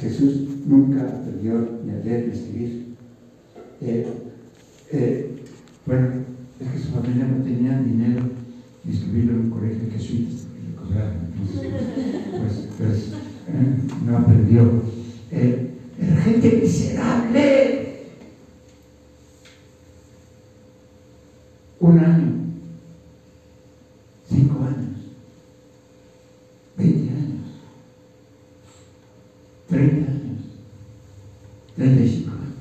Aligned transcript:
Jesús 0.00 0.46
nunca 0.66 1.02
aprendió 1.02 1.80
ni 1.84 1.92
a 1.92 1.98
leer 2.04 2.26
ni 2.26 2.30
a 2.30 2.34
escribir. 2.34 2.86
Eh, 3.82 4.06
eh, 4.92 5.36
bueno, 5.86 6.08
es 6.58 6.68
que 6.68 6.78
su 6.78 6.88
familia 6.88 7.26
no 7.26 7.44
tenía 7.44 7.78
dinero 7.80 8.22
y 8.84 8.90
escribirlo 8.90 9.32
en 9.32 9.40
un 9.40 9.50
colegio 9.50 9.88
cobraban. 10.76 11.32
Entonces, 11.32 11.72
pues, 12.30 12.68
pues 12.78 12.98
eh, 13.48 13.78
no 14.06 14.16
aprendió. 14.18 14.82
era 15.30 16.22
gente 16.22 16.60
miserable. 16.62 17.76
Un 21.80 21.98
año, 21.98 22.32
cinco 24.28 24.64
años, 24.64 24.98
veinte 26.76 27.10
años, 27.10 27.46
treinta 29.66 30.10
años, 30.10 30.42
treinta 31.74 32.02
y 32.02 32.08
cinco 32.08 32.32
años. 32.32 32.54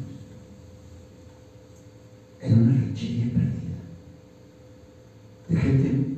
En 2.41 2.63
una 2.63 2.71
ranchería 2.81 3.25
perdida. 3.25 3.79
De 5.49 5.55
gente 5.57 6.17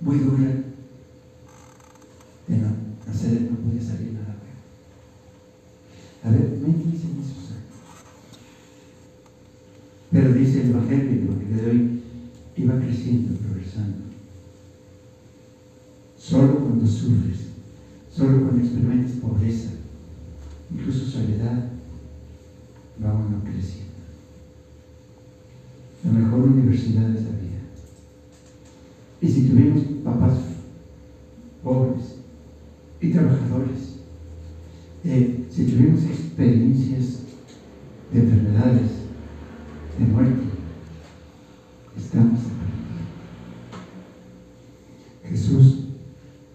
muy 0.00 0.18
dura. 0.18 0.50
De 2.48 2.56
no, 2.56 2.74
Nazaret 3.06 3.50
no 3.50 3.56
podía 3.58 3.82
salir 3.82 4.14
nada 4.14 4.34
bueno. 4.40 4.60
A 6.24 6.30
ver, 6.30 6.58
me 6.58 6.68
dicen 6.90 7.20
eso. 7.20 7.36
Pero 10.10 10.32
dice 10.32 10.62
el 10.62 10.70
Evangelio, 10.70 11.10
el 11.12 11.22
Evangelio 11.22 11.56
de 11.56 11.70
hoy, 11.70 12.02
iba 12.56 12.80
creciendo, 12.80 13.38
progresando. 13.38 13.98
Solo 16.18 16.58
cuando 16.58 16.86
sufres, 16.86 17.38
solo 18.12 18.42
cuando 18.42 18.62
experimentas 18.62 19.12
pobreza, 19.12 19.70
incluso 20.70 21.06
soledad, 21.06 21.70
va 23.02 23.14
uno 23.14 23.40
creciendo. 23.44 23.90
La 26.04 26.10
mejor 26.12 26.40
universidad 26.40 27.08
es 27.10 27.22
la 27.22 27.30
vida. 27.30 27.60
Y 29.22 29.28
si 29.28 29.48
tuvimos 29.48 29.84
papás 30.04 30.38
pobres 31.62 32.16
y 33.00 33.10
trabajadores, 33.10 34.00
eh, 35.04 35.46
si 35.50 35.64
tuvimos 35.64 36.02
experiencias 36.04 37.20
de 38.12 38.20
enfermedades, 38.20 38.90
de 39.98 40.06
muerte, 40.06 40.44
estamos 41.96 42.40
Jesús 45.30 45.84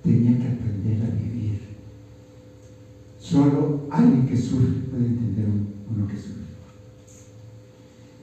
tenía 0.04 0.38
que 0.38 0.48
aprender 0.50 1.02
a 1.04 1.16
vivir. 1.16 1.62
Solo 3.18 3.88
alguien 3.90 4.25
que 4.36 4.41
sufre 4.41 4.81
puede 4.91 5.05
entender 5.05 5.45
uno 5.89 6.08
que 6.08 6.17
sufre. 6.17 6.44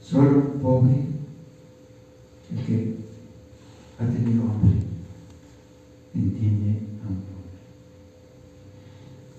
Solo 0.02 0.60
pobre, 0.60 1.06
el 2.52 2.64
que 2.66 2.96
ha 3.98 4.05
tenido 4.05 4.42
hambre, 4.42 4.83
entiende 6.14 6.80
a 7.02 7.08
un 7.08 7.22
pobre. 7.30 7.48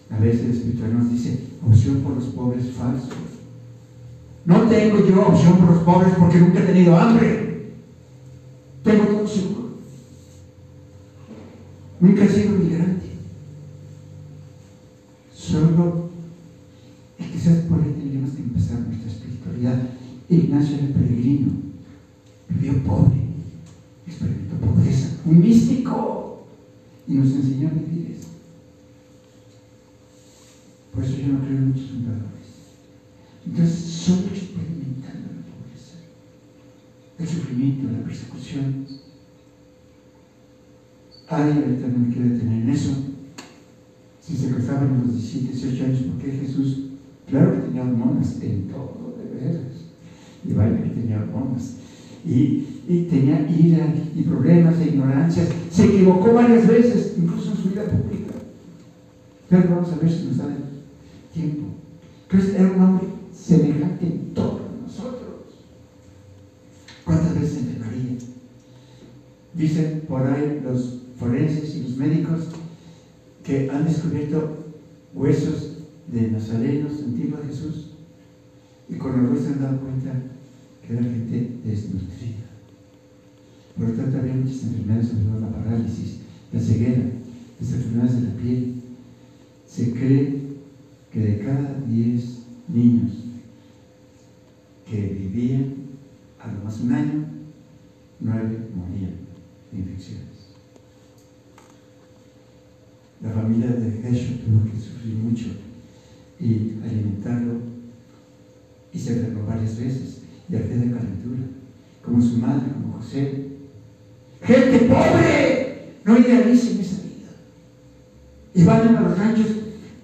A 0.09 0.17
veces 0.19 0.45
el 0.45 0.51
espiritual 0.51 0.97
nos 0.97 1.11
dice, 1.11 1.43
opción 1.63 2.01
por 2.01 2.15
los 2.15 2.25
pobres 2.25 2.71
falsos. 2.71 3.13
No 4.45 4.67
tengo 4.67 5.07
yo 5.07 5.27
opción 5.27 5.59
por 5.59 5.75
los 5.75 5.83
pobres 5.83 6.13
porque 6.17 6.39
nunca 6.39 6.63
he 6.63 6.65
tenido 6.65 6.97
hambre. 6.97 7.73
Tengo 8.83 9.05
todo 9.05 9.27
seguro. 9.27 9.69
Nunca 11.99 12.25
he 12.25 12.29
sido 12.29 12.57
migrante. 12.57 13.11
Solo 15.33 16.03
es 17.19 17.27
quizás 17.27 17.65
por 17.65 17.81
ahí 17.81 17.91
tendríamos 17.91 18.31
que 18.31 18.41
empezar 18.41 18.79
nuestra 18.79 19.11
espiritualidad. 19.11 19.89
Ignacio 20.29 20.79
el 20.79 20.87
peregrino 20.89 21.51
vivió 22.49 22.83
pobre, 22.83 23.17
experimentó 24.07 24.55
pobreza, 24.57 25.17
un 25.25 25.41
místico, 25.41 26.47
y 27.07 27.13
nos 27.13 27.31
enseñó 27.31 27.67
a 27.67 27.71
vivir 27.71 28.15
eso. 28.17 28.29
Por 30.93 31.03
eso 31.03 31.17
yo 31.17 31.27
no 31.33 31.39
creo 31.39 31.57
en 31.57 31.67
muchos 31.69 31.89
fundadores. 31.89 32.23
Entonces, 33.45 33.79
solo 33.79 34.27
experimentando 34.27 35.27
la 35.35 35.43
pobreza, 35.51 35.97
el 37.19 37.27
sufrimiento, 37.27 37.89
persecución. 38.53 38.85
Ay, 41.27 41.63
ahorita 41.63 41.87
no 41.87 41.99
me 41.99 42.13
quiero 42.13 42.29
detener 42.29 42.63
en 42.63 42.69
eso. 42.69 42.91
Si 44.21 44.35
se 44.35 44.53
casaban 44.53 45.01
los 45.05 45.13
17, 45.13 45.53
18 45.53 45.85
años, 45.85 45.99
¿por 45.99 46.23
qué 46.23 46.31
Jesús? 46.31 46.77
Claro 47.27 47.53
que 47.53 47.67
tenía 47.67 47.81
hormonas 47.81 48.41
en 48.41 48.67
todo, 48.67 49.15
de 49.17 49.35
veras. 49.35 49.61
Y 50.47 50.53
vaya 50.53 50.83
que 50.83 50.89
tenía 50.89 51.17
hormonas. 51.17 51.75
Y, 52.25 52.67
tenía 53.09 53.49
ira 53.49 53.93
y 54.15 54.23
problemas 54.23 54.79
e 54.79 54.89
ignorancias. 54.89 55.49
Se 55.71 55.85
equivocó 55.85 56.33
varias 56.33 56.67
veces, 56.67 57.15
incluso 57.17 57.51
en 57.51 57.57
su 57.57 57.69
vida 57.69 57.85
pública. 57.85 58.33
Pero 59.49 59.69
vamos 59.69 59.91
a 59.91 59.95
ver 59.97 60.11
si 60.11 60.25
nos 60.25 60.37
da 60.37 60.47
tiempo. 61.33 61.67
Entonces 62.29 62.55
era 62.55 62.71
un 62.71 62.81
hombre 62.81 63.07
semejante 63.33 64.05
en 64.05 64.33
todos 64.33 64.61
nosotros. 64.81 65.23
¿Cuántas 67.05 67.39
veces 67.39 67.57
enfermaría? 67.57 68.17
Dicen 69.53 70.03
por 70.07 70.25
ahí 70.25 70.61
los 70.63 71.01
forenses 71.17 71.75
y 71.75 71.83
los 71.83 71.97
médicos 71.97 72.47
que 73.43 73.69
han 73.69 73.85
descubierto 73.85 74.57
huesos 75.13 75.77
de 76.07 76.31
nazarenos 76.31 77.03
antiguos 77.03 77.41
de 77.41 77.47
Jesús 77.47 77.91
y 78.89 78.95
con 78.95 79.21
los 79.21 79.31
huesos 79.31 79.53
han 79.53 79.61
dado 79.61 79.79
cuenta 79.79 80.13
que 80.85 80.93
era 80.93 81.03
gente 81.03 81.57
desnutrida. 81.63 82.43
Por 83.77 83.89
lo 83.89 83.93
tanto, 83.95 84.17
había 84.17 84.33
muchas 84.33 84.63
enfermedades, 84.63 85.07
sobre 85.07 85.41
la 85.41 85.49
parálisis, 85.49 86.17
la 86.51 86.59
ceguera, 86.59 87.03
las 87.59 87.73
enfermedades 87.73 88.21
de 88.21 88.27
la 88.27 88.33
piel. 88.35 88.73
Se 89.67 89.91
cree 89.91 90.43
que 91.11 91.19
de 91.19 91.39
cada 91.39 91.79
10 91.87 92.23
niños 92.67 93.11
que 94.89 95.01
vivían 95.01 95.73
a 96.39 96.51
lo 96.51 96.63
más 96.63 96.79
un 96.81 96.91
año, 96.91 97.25
nueve 98.19 98.67
morían 98.75 99.13
de 99.71 99.79
infecciones. 99.79 100.27
La 103.21 103.31
familia 103.31 103.67
de 103.67 103.91
Jesús 104.01 104.41
tuvo 104.45 104.65
que 104.65 104.79
sufrir 104.79 105.15
mucho 105.15 105.45
y 106.39 106.77
alimentarlo 106.83 107.53
y 108.91 108.99
se 108.99 109.13
enfermó 109.13 109.45
varias 109.47 109.79
veces 109.79 110.19
y 110.49 110.55
al 110.55 110.69
de 110.69 110.91
calentura, 110.91 111.41
como 112.03 112.21
su 112.21 112.37
madre, 112.37 112.71
como 112.73 112.93
José. 112.97 113.47
Gente 114.41 114.79
pobre, 114.79 115.93
no 116.03 116.17
idealicen 116.17 116.81
esa 116.81 117.01
vida. 117.01 117.29
Y 118.53 118.63
vayan 118.65 118.97
a 118.97 119.01
los 119.01 119.17
ranchos 119.17 119.47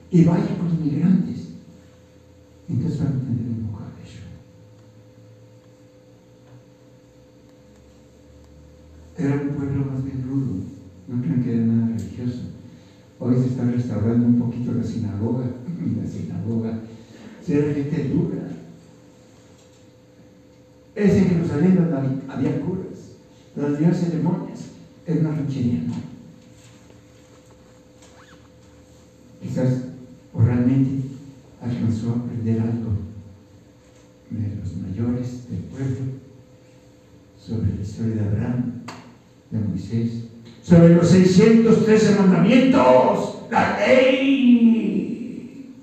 y 0.10 0.24
vayan 0.24 0.56
con 0.56 0.70
los 0.70 0.80
migrantes. 0.80 1.50
Entonces 2.70 3.00
van 3.00 3.08
a 3.08 3.12
entender 3.12 3.48
un 3.48 3.68
poco 3.68 3.84
a 3.84 3.88
eso. 4.04 4.22
Era 9.18 9.42
un 9.42 9.56
pueblo 9.56 9.86
más 9.92 10.04
bien 10.04 10.24
rudo, 10.24 10.56
no 11.10 11.22
crean 11.22 11.44
que 11.44 11.54
era 11.54 11.66
nada 11.66 11.98
religioso. 11.98 12.40
Hoy 13.20 13.36
se 13.36 13.48
está 13.50 13.66
restaurando 13.66 14.25
un 14.25 14.40
poquito 14.40 14.72
la 14.72 14.84
sinagoga, 14.84 15.46
la 15.46 16.10
sinagoga. 16.10 16.80
Era 17.46 17.74
gente 17.74 18.10
dura. 18.10 18.50
Es 20.96 21.14
en 21.14 21.30
Jerusalén 21.30 21.75
donde 21.75 22.31
había 22.31 22.60
curas, 22.62 23.16
donde 23.56 23.78
había 23.78 23.94
ceremonias. 23.94 24.60
Era 25.06 25.22
una 25.22 25.31
ranchería, 25.31 25.81
¿no? 25.88 25.94
Quizás 29.42 29.84
o 30.34 30.42
realmente 30.42 31.08
alcanzó 31.62 32.12
a 32.12 32.16
aprender 32.18 32.62
algo 32.62 32.92
de 34.30 34.56
los 34.56 34.75
mayores 34.78 35.50
del 35.50 35.60
pueblo 35.64 35.98
sobre 37.40 37.75
la 37.75 37.81
historia 37.81 38.16
de 38.16 38.22
Abraham, 38.22 38.81
de 39.52 39.60
Moisés, 39.60 40.12
sobre 40.62 40.95
los 40.95 41.10
613 41.10 42.19
mandamientos, 42.39 43.36
la 43.51 43.77
ley. 43.77 45.75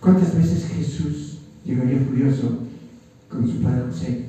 ¿Cuántas 0.00 0.36
veces 0.36 0.66
Jesús 0.68 1.38
llegaría 1.64 2.00
furioso 2.00 2.60
con 3.28 3.46
su 3.46 3.62
padre 3.62 3.84
José? 3.90 4.24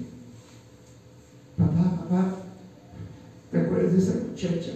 Papá, 1.57 1.97
papá, 2.01 2.35
¿te 3.51 3.59
acuerdas 3.59 3.93
de 3.93 3.97
esa 3.99 4.13
muchacha? 4.27 4.71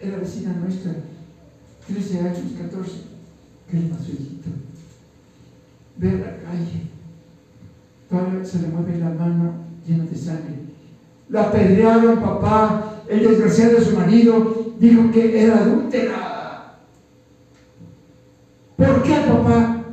Era 0.00 0.18
vecina 0.18 0.54
nuestra, 0.54 0.94
13 1.86 2.20
años, 2.20 2.38
14. 2.60 2.92
¿Qué 3.70 3.76
le 3.76 3.88
pasó, 3.88 4.10
hijito? 4.10 4.48
Ve 5.96 6.08
a 6.08 6.12
la 6.12 6.36
calle. 6.38 6.88
Todavía 8.08 8.44
se 8.44 8.60
le 8.60 8.68
mueve 8.68 8.98
la 8.98 9.10
mano 9.10 9.54
llena 9.86 10.04
de 10.04 10.16
sangre. 10.16 10.54
La 11.28 11.42
apedrearon, 11.42 12.20
papá. 12.20 13.02
El 13.08 13.20
desgraciado 13.20 13.78
de 13.78 13.84
su 13.84 13.96
marido 13.96 14.67
dijo 14.78 15.10
que 15.10 15.42
era 15.42 15.58
adúltera. 15.58 16.78
¿Por 18.76 19.02
qué, 19.02 19.14
papá? 19.26 19.84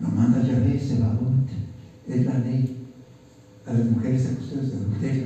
Lo 0.00 0.08
manda 0.08 0.42
Yahvé, 0.42 0.78
Sebaot, 0.78 1.48
es 2.08 2.26
la 2.26 2.38
ley. 2.38 2.76
A 3.66 3.72
las 3.72 3.84
mujeres 3.84 4.26
acusadas 4.26 4.70
de 4.70 4.76
adulterio 4.76 5.24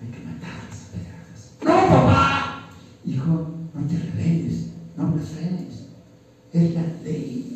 hay 0.00 0.08
que 0.08 0.18
matarlas 0.24 0.90
a. 0.92 1.64
¡No, 1.64 1.88
papá! 1.88 2.68
Hijo, 3.04 3.50
no 3.74 3.86
te 3.86 3.96
rebeles, 3.96 4.70
no 4.96 5.12
blasfemes. 5.12 5.86
Es 6.52 6.74
la 6.74 6.82
ley. 7.04 7.52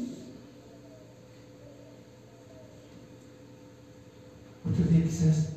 Otro 4.65 4.85
día 4.85 5.03
quizás, 5.03 5.49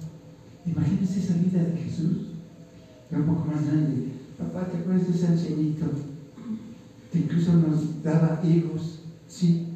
imagínense 0.65 1.19
esa 1.19 1.35
vida 1.35 1.63
de 1.63 1.77
Jesús, 1.77 2.29
ya 3.11 3.17
un 3.17 3.25
poco 3.25 3.45
más 3.45 3.65
grande. 3.67 4.02
¿Te 4.65 4.77
acuerdas 4.77 5.07
de 5.07 5.13
ese 5.13 5.27
ancianito 5.27 5.85
que 7.11 7.19
incluso 7.19 7.53
nos 7.53 8.03
daba 8.03 8.41
hijos? 8.43 8.99
Sí, 9.27 9.67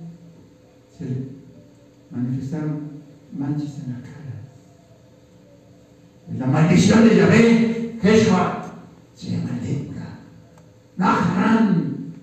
se 0.97 1.05
le 1.05 1.15
manifestaron 2.11 2.81
manchas 3.37 3.79
en 3.85 3.93
la 3.93 4.01
cara. 4.01 4.17
La 6.37 6.45
maldición 6.45 7.07
de 7.07 7.15
Yahvé, 7.15 7.99
Jeshua, 8.01 8.73
se 9.15 9.31
llama 9.31 9.59
lepra. 9.63 10.19
Naharán. 10.97 12.13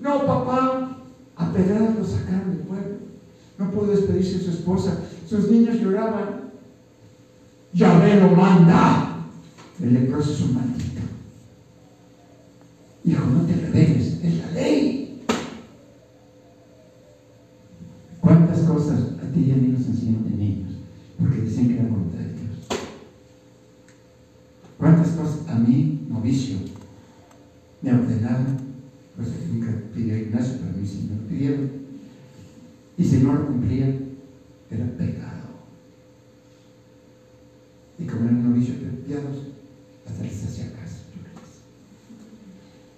No, 0.00 0.26
papá, 0.26 0.98
a 1.36 1.52
pedradas 1.52 1.96
lo 1.96 2.04
sacaron 2.04 2.50
del 2.50 2.60
pueblo. 2.60 2.96
No 3.58 3.70
pudo 3.70 3.92
despedirse 3.92 4.38
de 4.38 4.44
su 4.44 4.50
esposa. 4.50 4.98
Sus 5.28 5.50
niños 5.50 5.80
lloraban. 5.80 6.50
Yahvé 7.72 8.20
lo 8.20 8.30
manda. 8.30 9.26
El 9.80 9.94
leproso 9.94 10.32
es 10.32 10.40
un 10.40 10.54
maldito. 10.54 11.02
Hijo, 13.04 13.26
no 13.26 13.42
te 13.42 13.54
rebeles, 13.54 14.22
es 14.22 14.38
la 14.38 14.50
ley. 14.52 15.24
¿Cuántas 18.20 18.60
cosas 18.60 19.00
a 19.22 19.32
ti 19.32 19.44
y 19.46 19.52
a 19.52 19.56
mí 19.56 19.68
nos 19.68 19.86
enseñan 19.86 20.24
de 20.24 20.36
niños? 20.36 20.72
Porque 21.18 21.40
dicen 21.42 21.68
que 21.68 21.82
la 21.82 21.88
voluntad 21.88 22.18
de 22.18 22.32
Dios. 22.32 22.80
¿Cuántas 24.76 25.08
cosas 25.12 25.48
a 25.48 25.54
mí, 25.58 26.06
novicio, 26.08 26.58
me 27.82 27.92
ordenaron? 27.92 28.58
Pues 29.16 29.28
nunca 29.52 29.72
pidió 29.94 30.16
Ignacio, 30.16 30.56
pero 30.60 30.70
a 30.70 31.27
Y 32.96 33.04
si 33.04 33.18
no 33.18 33.32
lo 33.32 33.46
cumplía, 33.46 33.86
era 34.70 34.86
pecado. 34.96 35.48
Y 37.98 38.04
como 38.04 38.24
eran 38.24 38.50
novicios 38.50 38.78
piados, 39.06 39.38
hasta 40.06 40.22
les 40.24 40.44
hacía 40.44 40.72
caso. 40.72 40.96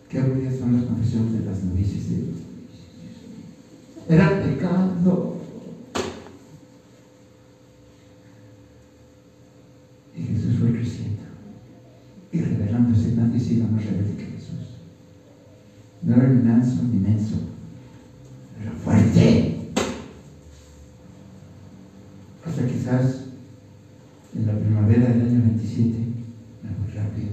Qué 0.08 0.19
aburridas 0.19 0.58
son 0.58 0.76
las 0.76 0.84
confesiones 0.87 1.32
de 1.34 1.40
las 1.44 1.62
novicias 1.62 2.04
y 2.06 2.14
de 2.14 2.20
los 2.22 2.28
novicios. 2.28 4.08
Era 4.08 4.42
pecado. 4.42 5.37
Y 10.16 10.22
Jesús 10.22 10.58
fue 10.58 10.72
creciendo 10.72 11.22
y 12.32 12.40
revelándose 12.40 13.12
nadie 13.12 13.40
se 13.40 13.54
iba 13.54 13.66
más 13.69 13.84
rebelde 13.84 14.16
que 14.16 14.25
Jesús. 14.25 14.76
No 16.02 16.16
era 16.16 16.28
ni 16.28 16.42
manso 16.42 16.82
ni 16.82 16.98
menso, 16.98 17.37
era 18.60 18.72
fuerte. 18.72 19.72
Hasta 22.44 22.66
quizás 22.66 23.25
en 24.34 24.46
la 24.46 24.58
primavera 24.58 25.08
del 25.08 25.22
año 25.22 25.42
27, 25.42 25.99
me 26.62 26.70
voy 26.70 26.92
rápido, 26.94 27.30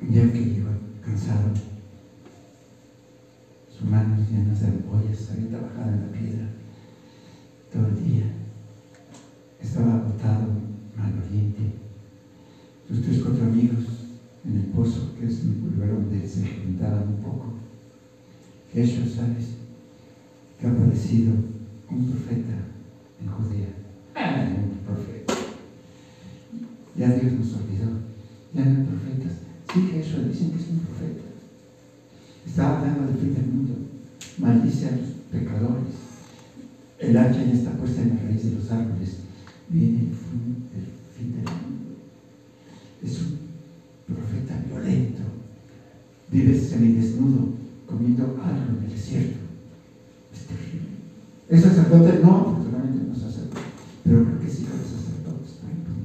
un 0.00 0.12
día 0.12 0.32
que 0.32 0.40
iba 0.40 0.70
cansado, 1.04 1.50
sus 3.70 3.88
manos 3.88 4.28
llenas 4.30 4.60
de 4.60 4.66
ampollas, 4.68 5.30
había 5.30 5.48
trabajado 5.50 5.92
en 5.92 6.00
la 6.00 6.12
piedra 6.12 6.48
todo 7.72 7.88
el 7.88 8.04
día, 8.04 8.24
estaba 9.60 9.94
agotado, 9.96 10.48
maloliente, 10.96 11.72
sus 12.88 13.02
tres, 13.02 13.22
cuatro 13.22 13.44
amigos 13.44 13.84
en 14.44 14.56
el 14.56 14.66
pozo, 14.66 15.14
que 15.18 15.26
es 15.26 15.42
un 15.42 15.72
lugar 15.74 15.92
donde 15.92 16.26
se 16.26 16.46
juntaban 16.46 17.08
un 17.08 17.22
poco, 17.22 17.54
ellos, 18.86 19.14
¿sabes? 19.14 19.56
que 20.60 20.66
ha 20.66 20.70
aparecido 20.70 21.34
un 21.90 22.06
profeta 22.10 22.56
en 23.20 23.28
Judea. 23.28 23.68
Ah, 24.14 24.48
un 24.56 24.78
profeta. 24.86 25.34
Ya 26.96 27.08
Dios 27.08 27.32
nos 27.34 27.54
olvidó. 27.54 27.90
Ya 28.54 28.64
no 28.64 28.80
hay 28.80 28.86
profetas. 28.86 29.38
Sí, 29.72 29.90
Jesús 29.92 30.28
dicen 30.32 30.50
que 30.50 30.62
es 30.62 30.68
un 30.70 30.80
profeta. 30.80 31.22
Está 32.46 32.78
hablando 32.78 33.06
del 33.06 33.18
fin 33.18 33.34
del 33.34 33.46
mundo. 33.46 33.74
Maldice 34.38 34.88
a 34.88 34.92
los 34.92 35.10
pecadores. 35.30 35.94
El 36.98 37.16
hacha 37.16 37.44
ya 37.44 37.52
está 37.52 37.72
puesta 37.72 38.02
en 38.02 38.16
la 38.16 38.22
raíz 38.22 38.44
de 38.44 38.52
los 38.52 38.70
árboles. 38.70 39.18
Viene 39.68 40.00
el 40.00 40.14
fin, 40.14 40.64
el 40.74 40.86
fin 41.14 41.32
del 41.32 41.44
mundo. 41.44 41.96
Es 43.02 43.20
un 43.20 43.38
profeta 44.06 44.62
violento. 44.66 45.22
Vive 46.30 46.58
semidesnudo, 46.58 47.50
comiendo 47.86 48.24
algo 48.24 48.78
en 48.78 48.84
el 48.84 48.90
desierto. 48.90 49.38
Es 50.32 50.46
terrible. 50.46 50.88
¿Es 51.48 51.62
sacerdote? 51.62 52.20
No, 52.22 52.40
afortunadamente 52.40 53.06
no 53.06 53.12
es 53.12 53.20
sacerdote. 53.20 53.60
Pero 54.04 54.24
creo 54.24 54.40
que 54.40 54.46
es 54.46 54.60
hijo 54.60 54.76
de 54.76 54.84
sacerdotes. 54.84 55.60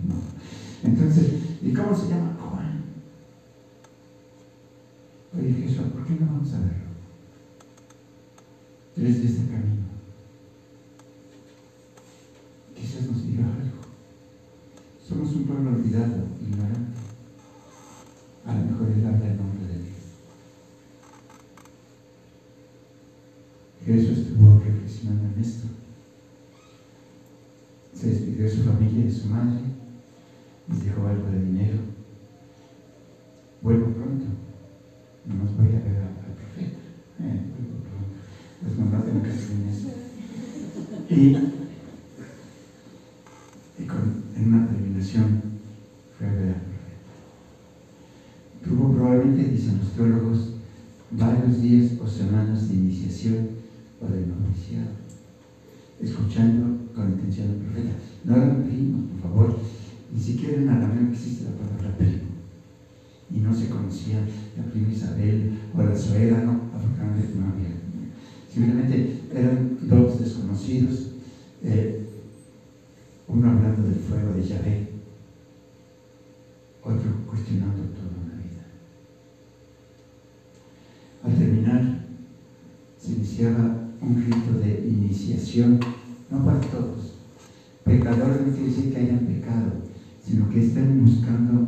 No. 0.07 0.89
Entonces, 0.89 1.33
¿y 1.61 1.73
cómo 1.73 1.95
se 1.95 2.09
llama? 2.09 2.37
Juan. 2.39 2.83
Oye 5.37 5.53
Jesús, 5.53 5.87
¿por 5.93 6.05
qué 6.05 6.13
no 6.19 6.27
vamos 6.27 6.53
a 6.53 6.59
verlo? 6.59 6.91
Eres 8.97 9.21
de 9.21 9.27
este 9.27 9.51
camino. 9.51 9.81
Quizás 12.75 13.07
nos 13.07 13.25
diga 13.25 13.45
algo. 13.45 13.81
Somos 15.07 15.33
un 15.35 15.43
pueblo 15.45 15.71
olvidado, 15.71 16.27
ignorante. 16.41 16.99
A 18.45 18.55
lo 18.55 18.65
mejor 18.65 18.87
él 18.89 19.05
habla 19.05 19.27
en 19.27 19.37
nombre 19.37 19.67
de 19.67 19.77
Dios. 19.79 19.91
Jesús 23.85 24.17
estuvo 24.19 24.59
reflexionando 24.59 25.33
en 25.35 25.41
esto. 25.41 25.67
Se 27.93 28.09
despidió 28.09 28.49
su 29.11 29.27
madre. 29.27 29.59
Les 30.69 30.85
dejó 30.85 31.07
algo 31.07 31.29
de 31.29 31.45
dinero. 31.45 31.79
Vuelvo 33.61 33.87
pronto. 33.93 34.25
Nomás 35.25 35.55
voy 35.55 35.67
a 35.67 35.79
ver 35.79 35.97
al, 35.97 36.33
profeta. 36.35 36.77
Eh, 37.19 37.41
vuelvo 37.51 37.77
pronto. 37.85 38.15
Las 38.63 38.77
mamás 38.77 39.05
de 39.05 39.11
eso. 39.29 39.89
Y, 41.09 41.37
y 43.81 43.85
con, 43.85 44.23
en 44.35 44.53
una 44.53 44.67
terminación 44.67 45.41
fue 46.17 46.27
a 46.27 46.33
ver 46.33 46.47
al 46.47 46.61
profeta. 46.61 47.11
Tuvo 48.63 48.93
probablemente, 48.93 49.51
dicen 49.51 49.79
los 49.79 49.91
teólogos, 49.93 50.53
varios 51.11 51.61
días 51.61 51.91
o 52.01 52.07
semanas 52.07 52.69
de 52.69 52.75
iniciación 52.75 53.49
o 54.01 54.05
de 54.05 54.25
noviciado, 54.25 54.91
escuchando 55.99 56.81
con 56.95 57.11
intención 57.11 57.49
al 57.49 57.55
profeta. 57.57 57.93
No 58.23 58.35
eran 58.35 58.63
primos, 58.63 59.01
por 59.11 59.21
favor, 59.21 59.59
ni 60.13 60.21
siquiera 60.21 60.61
en 60.61 60.69
arameo 60.69 61.11
existe 61.11 61.45
la 61.45 61.51
palabra 61.51 61.97
primo. 61.97 62.31
Y 63.33 63.39
no 63.39 63.53
se 63.55 63.69
conocían 63.69 64.25
la 64.57 64.63
prima 64.71 64.91
Isabel 64.91 65.57
o 65.73 65.83
la 65.83 65.97
suegra, 65.97 66.43
no, 66.43 66.69
afortunadamente 66.75 67.35
no 67.39 67.45
había. 67.47 67.81
Simplemente 68.53 69.21
eran 69.33 69.77
dos 69.83 70.19
desconocidos, 70.19 71.11
eh, 71.63 72.05
uno 73.27 73.49
hablando 73.49 73.83
del 73.83 73.95
fuego 73.95 74.33
de 74.33 74.43
Yahvé, 74.43 74.87
otro 76.83 77.11
cuestionando 77.29 77.83
toda 77.83 78.11
una 78.25 78.35
vida. 78.35 78.65
Al 81.23 81.35
terminar, 81.35 82.05
se 83.41 83.47
iniciaba 83.47 83.75
un 84.01 84.15
rito 84.17 84.59
de 84.59 84.87
iniciación, 84.87 85.79
no 86.29 86.45
para 86.45 86.61
todos. 86.61 87.15
Pecadores 87.83 88.45
no 88.45 88.53
quiere 88.53 88.69
decir 88.69 88.93
que 88.93 88.99
hayan 88.99 89.19
pecado, 89.19 89.71
sino 90.23 90.47
que 90.49 90.59
están 90.63 91.03
buscando 91.03 91.67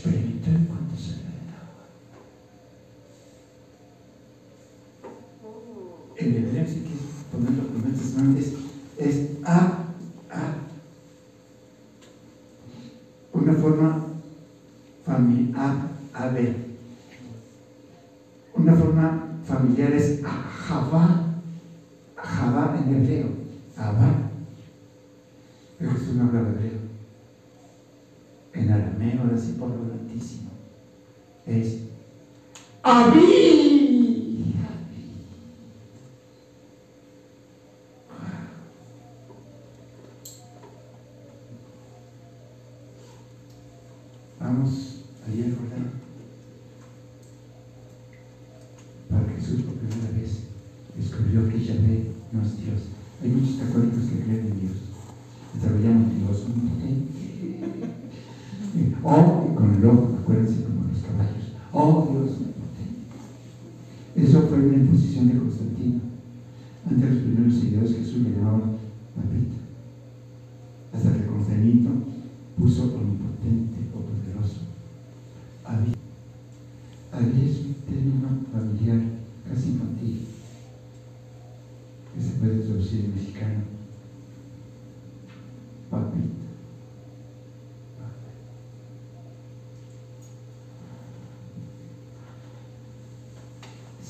Spirit. 0.00 0.39
Hallelujah. 33.12 33.49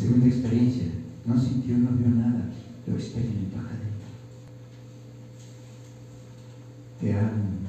Segunda 0.00 0.28
experiencia, 0.28 0.84
no 1.26 1.38
sintió, 1.38 1.76
no 1.76 1.90
vio 1.90 2.08
nada, 2.08 2.48
lo 2.86 2.94
experimentó 2.94 3.58
acá 3.58 3.72
dentro. 3.72 4.08
Te 6.98 7.12
amo. 7.12 7.59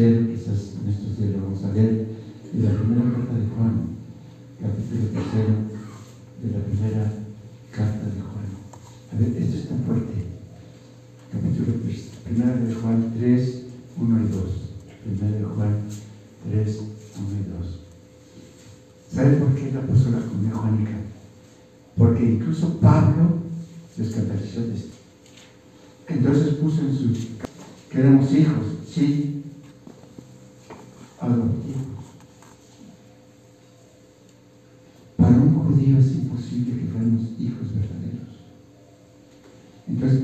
Krishna 0.00 0.29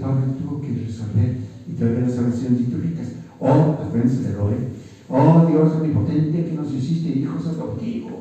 Tuvo 0.07 0.61
que 0.61 0.69
resolver 0.69 1.37
y 1.69 1.73
traer 1.73 2.03
las 2.03 2.19
oraciones 2.19 2.61
litúrgicas. 2.61 3.09
Oh, 3.41 3.77
acuérdense 3.83 4.23
de 4.23 4.33
Roe. 4.35 4.55
Oh, 5.09 5.47
Dios 5.51 5.73
omnipotente 5.73 6.45
que 6.45 6.53
nos 6.53 6.73
hiciste 6.73 7.19
hijos 7.19 7.47
adoptivos. 7.47 8.13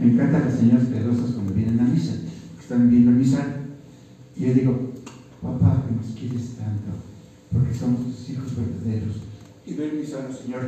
Me 0.00 0.12
encantan 0.12 0.46
las 0.46 0.54
señoras 0.54 0.86
piadosas 0.86 1.32
cuando 1.32 1.52
vienen 1.52 1.80
a 1.80 1.84
misa, 1.84 2.14
que 2.56 2.62
están 2.62 2.88
viendo 2.88 3.10
misa. 3.10 3.44
Y 4.36 4.46
yo 4.46 4.54
digo, 4.54 4.92
papá, 5.42 5.84
que 5.86 5.94
nos 5.94 6.16
quieres 6.16 6.56
tanto, 6.56 6.96
porque 7.52 7.74
somos 7.74 8.06
tus 8.06 8.30
hijos 8.30 8.56
verdaderos. 8.56 9.16
Y 9.66 9.74
ven 9.74 10.00
misa 10.00 10.24
al 10.26 10.34
Señor. 10.34 10.62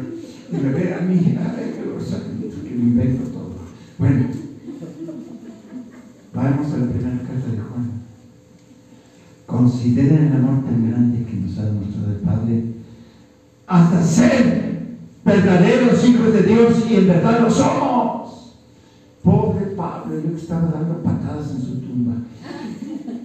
Y 0.52 0.56
me 0.56 0.72
ve 0.72 0.94
a 0.94 1.00
mí, 1.00 1.38
ay, 1.38 1.75
qué 1.76 2.68
que 2.68 2.75
me 2.75 2.82
invento. 2.82 3.29
era 10.20 10.36
el 10.36 10.44
amor 10.44 10.64
tan 10.64 10.90
grande 10.90 11.24
que 11.24 11.36
nos 11.36 11.58
ha 11.58 11.64
demostrado 11.64 12.10
el 12.10 12.18
Padre 12.18 12.64
hasta 13.66 14.02
ser 14.02 14.70
verdaderos 15.24 16.04
hijos 16.04 16.32
de 16.32 16.42
Dios 16.42 16.84
y 16.90 16.96
en 16.96 17.08
verdad 17.08 17.40
lo 17.40 17.50
somos. 17.50 18.56
Pobre 19.22 19.66
Pablo, 19.76 20.20
yo 20.20 20.36
estaba 20.36 20.72
dando 20.72 21.02
patadas 21.02 21.50
en 21.52 21.62
su 21.62 21.80
tumba. 21.80 22.14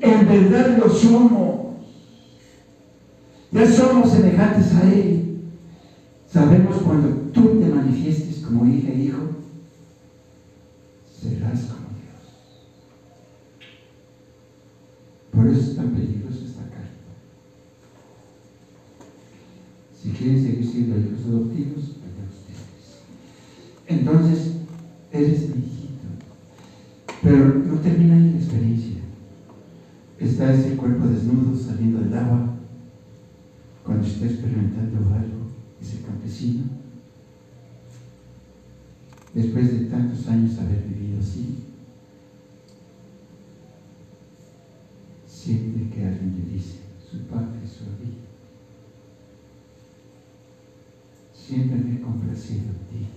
En 0.02 0.28
verdad 0.28 0.78
lo 0.78 0.90
somos. 0.90 1.66
Ya 3.52 3.72
somos 3.72 4.12
semejantes 4.12 4.74
a 4.76 4.92
Él. 4.92 5.42
Sabemos 6.32 6.78
cuando 6.78 7.10
tú 7.34 7.60
te 7.60 7.68
manifiestes 7.68 8.44
como 8.46 8.66
hija 8.68 8.92
e 8.92 9.04
hijo 9.04 9.35
Entonces, 23.88 24.54
eres 25.12 25.50
mi 25.50 25.64
hijito. 25.64 26.08
Pero 27.22 27.54
no 27.56 27.80
termina 27.80 28.16
ahí 28.16 28.32
la 28.32 28.38
experiencia. 28.38 28.96
Está 30.20 30.54
ese 30.54 30.76
cuerpo 30.76 31.08
desnudo 31.08 31.58
saliendo 31.58 32.00
del 32.00 32.14
agua 32.14 32.56
cuando 33.84 34.08
está 34.08 34.26
experimentando 34.26 34.98
algo, 35.14 35.46
ese 35.82 36.02
campesino. 36.02 36.64
Después 39.34 39.72
de 39.72 39.86
tantos 39.88 40.28
años 40.28 40.58
haber 40.58 40.84
vivido 40.84 41.20
así, 41.20 41.66
siempre 45.28 45.90
que 45.90 46.06
alguien 46.06 46.36
le 46.40 46.56
dice, 46.56 46.80
su 47.12 47.20
padre 47.28 47.60
su 47.68 47.84
vida, 48.02 48.24
siempre 51.34 51.76
me 51.78 51.98
he 51.98 52.02
complacido 52.02 52.64
en 52.64 53.00
ti, 53.00 53.08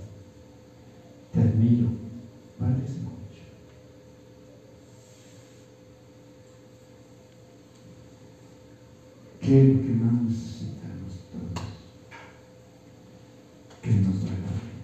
te 1.32 1.40
admiro, 1.40 1.88
vales 2.58 2.90
mucho. 2.98 3.18
¿Qué 9.48 9.62
es 9.62 9.76
lo 9.76 9.80
que 9.80 9.88
más 9.94 10.12
necesitamos 10.24 11.12
todos? 11.32 11.64
Que 13.80 13.92
nos 13.92 14.22
valoren, 14.22 14.76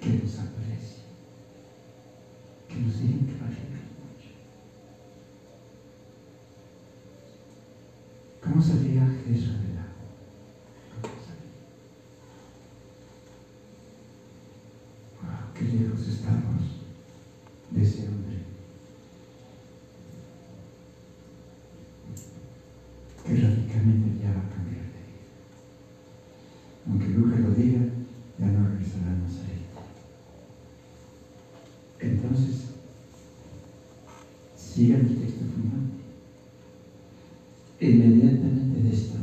que 0.00 0.08
nos 0.08 0.38
aprecien, 0.38 1.04
que 2.70 2.76
nos 2.76 3.00
digan 3.00 3.26
que 3.26 3.32
valemos 3.34 3.84
mucho. 4.00 4.30
¿Cómo 8.42 8.62
salía 8.62 9.06
Jesús 9.26 9.50
qué 15.54 15.64
lejos 15.64 16.08
estamos 16.08 16.62
de 17.72 17.82
ese 17.82 18.08
hombre. 18.08 18.24
Que 23.84 23.90
radicalmente 23.90 24.22
ya 24.22 24.32
va 24.32 24.40
a 24.40 24.54
cambiar 24.54 24.84
de 24.84 25.00
vida. 25.10 25.28
Aunque 26.88 27.08
Lucas 27.08 27.40
lo 27.40 27.50
diga, 27.54 27.80
ya 28.38 28.46
no 28.46 28.68
regresará 28.68 29.06
a 29.06 29.22
Nazaret. 29.22 29.64
Entonces, 32.00 32.54
sigan 34.56 35.00
el 35.00 35.16
texto 35.16 35.44
fundante. 35.54 35.94
Inmediatamente 37.80 38.82
de 38.82 38.94
esto, 38.94 39.14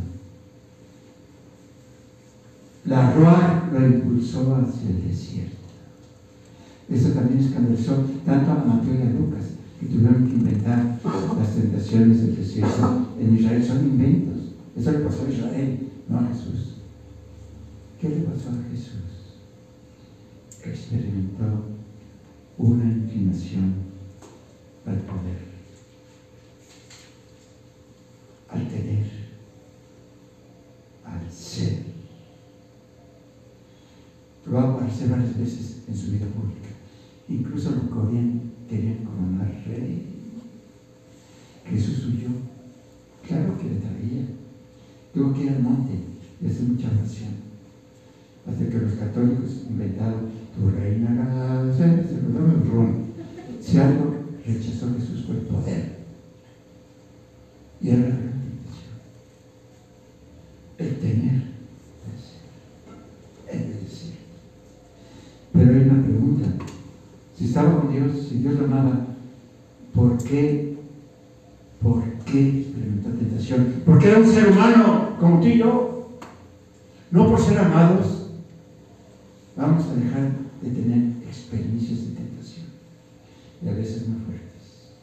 la 2.85 3.13
Roa 3.13 3.69
lo 3.71 3.87
impulsó 3.87 4.55
hacia 4.55 4.89
el 4.89 5.07
desierto. 5.07 5.55
Eso 6.89 7.09
también 7.11 7.39
escandalizó 7.39 8.05
tanto 8.25 8.51
a 8.51 8.65
Mateo 8.65 8.95
y 8.95 9.01
a 9.01 9.11
Lucas, 9.11 9.45
que 9.79 9.85
tuvieron 9.85 10.27
que 10.27 10.33
inventar 10.33 10.99
las 11.37 11.55
tentaciones 11.55 12.21
del 12.21 12.35
desierto 12.35 13.07
en 13.19 13.35
Israel 13.35 13.63
son. 13.63 14.00
Eso 14.75 14.91
le 14.91 14.99
pasó 14.99 15.25
a 15.25 15.29
Israel, 15.29 15.89
no 16.07 16.19
a 16.19 16.27
Jesús. 16.27 16.75
¿Qué 17.99 18.09
le 18.09 18.21
pasó 18.21 18.49
a 18.49 18.69
Jesús? 18.71 19.01
Experimentó 20.63 21.65
una 22.57 22.85
inclinación 22.85 23.73
al 24.85 24.97
poder, 24.97 25.41
al 28.49 28.67
tener, 28.67 29.05
al 31.05 31.31
ser. 31.31 31.79
Lo 34.45 34.53
va 34.53 34.63
a 34.63 34.73
aparecer 34.73 35.09
varias 35.09 35.37
veces 35.37 35.83
en 35.87 35.95
su 35.95 36.11
vida 36.11 36.25
pública. 36.27 36.69
Incluso 37.29 37.71
lo 37.71 37.81
querían, 37.89 38.51
querían 38.69 39.05
coronar 39.05 39.63
rey. 39.67 40.07
Jesús 41.69 42.05
huyó 42.05 42.29
Claro 43.27 43.57
que 43.57 43.69
le 43.69 43.75
traía. 43.75 44.25
Tuvo 45.13 45.33
que 45.33 45.43
ir 45.43 45.49
al 45.49 45.61
monte 45.61 45.93
y 46.41 46.47
hacer 46.47 46.63
mucha 46.63 46.87
oración. 46.87 47.31
Hasta 48.47 48.65
que 48.67 48.77
los 48.79 48.93
católicos 48.93 49.65
inventaron 49.69 50.41
tu 50.55 50.69
reina 50.69 51.71
se 51.77 52.21
lo 52.21 52.39
daba 52.39 52.53
el 52.53 52.69
ron. 52.69 53.05
Si 53.61 53.77
algo 53.77 54.15
rechazó 54.45 54.93
Jesús 54.95 55.25
fue 55.25 55.35
el 55.35 55.41
poder. 55.43 56.01
Y 57.79 57.89
era 57.89 57.99
la 57.99 58.07
gran 58.07 58.41
tentación. 58.41 58.91
El 60.77 60.95
tener, 60.99 61.41
el 63.49 63.59
decir. 63.83 64.13
Pero 65.53 65.71
hay 65.71 65.89
una 65.89 66.03
pregunta. 66.03 66.49
Si 67.37 67.45
estaba 67.45 67.81
con 67.81 67.91
Dios, 67.91 68.27
si 68.27 68.39
Dios 68.39 68.55
lo 68.59 68.65
amaba, 68.65 69.07
¿por 69.93 70.17
qué? 70.23 70.77
¿Por 71.81 72.03
qué 72.25 72.59
experimentó 72.59 73.09
tentación? 73.09 73.81
Porque 73.85 74.09
era 74.09 74.19
un 74.19 74.31
ser 74.31 74.51
humano 74.51 75.15
como 75.19 75.39
tú 75.39 75.47
y 75.47 75.57
yo. 75.57 76.19
No 77.09 77.27
por 77.27 77.41
ser 77.41 77.57
amados, 77.57 78.29
vamos 79.55 79.85
a 79.85 79.95
dejar 79.95 80.31
de 80.61 80.69
tener 80.69 80.99
experiencias 81.27 81.99
de 82.01 82.15
tentación. 82.15 82.65
Y 83.63 83.67
a 83.67 83.73
veces 83.73 84.07
muy 84.07 84.21
fuertes. 84.21 84.93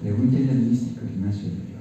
Pregúntenle 0.00 0.50
al 0.50 0.58
místico 0.58 1.00
Ignacio 1.06 1.44
de 1.44 1.54
Loyola. 1.54 1.80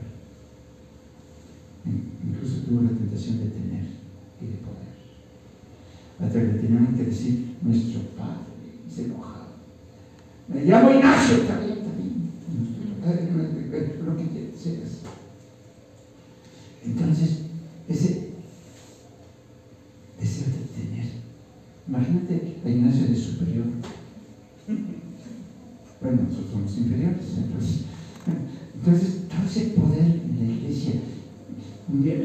Incluso 2.23 2.61
tuvo 2.61 2.83
la 2.83 2.89
tentación 2.89 3.39
de 3.39 3.45
tener 3.47 3.85
y 4.41 4.45
de 4.45 4.57
poder. 4.57 4.89
Hasta 6.19 6.39
que 6.39 6.45
le 6.45 6.59
tenían 6.59 6.95
que 6.95 7.05
decir 7.05 7.55
nuestro 7.61 8.01
padre. 8.17 8.39
Y 8.87 8.91
se 8.91 9.05
enojaba. 9.05 9.47
Me 10.47 10.63
llamo 10.63 10.91
Ignacio, 10.91 11.37
está 11.37 11.59
bien, 11.59 11.77
está 11.79 11.91
bien. 11.97 12.29
Lo 14.05 14.17
que 14.17 14.51
seas. 14.57 14.99
Entonces, 16.85 17.39
ese 17.87 18.29
deseo 20.19 20.47
de 20.47 20.83
tener. 20.83 21.05
Imagínate 21.87 22.57
a 22.63 22.69
Ignacio 22.69 23.07
de 23.07 23.15
superior. 23.15 23.65
Bueno, 26.01 26.21
nosotros 26.23 26.51
somos 26.51 26.77
inferiores, 26.77 27.25
entonces. 27.37 27.85
Entonces, 28.89 29.27
todo 29.27 29.45
ese 29.47 29.65
poder 29.71 30.01
en 30.01 30.37
la 30.39 30.53
iglesia. 30.53 30.93
Un 31.91 32.03
día 32.03 32.15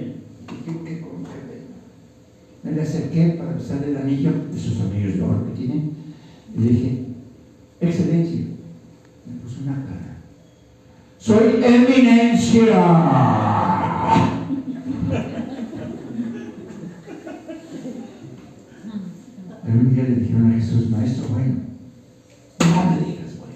me 2.62 2.72
le 2.72 2.83
acerqué 2.83 3.37
para 3.38 3.53
besar 3.53 3.85
el 3.85 3.96
anillo 3.96 4.33
de 4.50 4.59
sus 4.59 4.81
amigos 4.81 5.14
de 5.14 5.22
oro 5.22 5.46
que 5.46 5.53
tienen. 5.53 5.92
Y 6.57 6.61
le 6.61 6.68
dije, 6.70 7.05
Excelencia. 7.81 8.40
Me 9.27 9.40
puso 9.42 9.62
una 9.62 9.85
cara. 9.85 10.16
Soy 11.18 11.62
eminencia. 11.62 12.64
Pero 19.64 19.81
un 19.81 19.94
día 19.94 20.05
le 20.05 20.16
dijeron 20.16 20.53
a 20.53 20.55
Jesús, 20.55 20.90
maestro 20.90 21.29
bueno, 21.29 21.55
no 22.61 22.90
me 22.90 22.96
digas 23.07 23.38
bueno. 23.38 23.55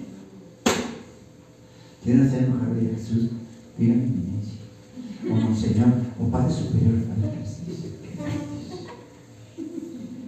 ¿Quieren 2.03 2.27
hacer 2.27 2.43
enojar 2.43 2.69
a 2.69 2.95
Jesús? 2.95 3.29
Digan 3.77 3.99
eminencia. 3.99 4.59
O 5.29 5.35
monseñor, 5.35 6.08
o 6.19 6.29
padre 6.29 6.53
superior 6.53 7.03
para 7.03 7.31
que 7.31 7.39
les 7.39 7.65
dice 7.65 7.87
que 8.01 8.09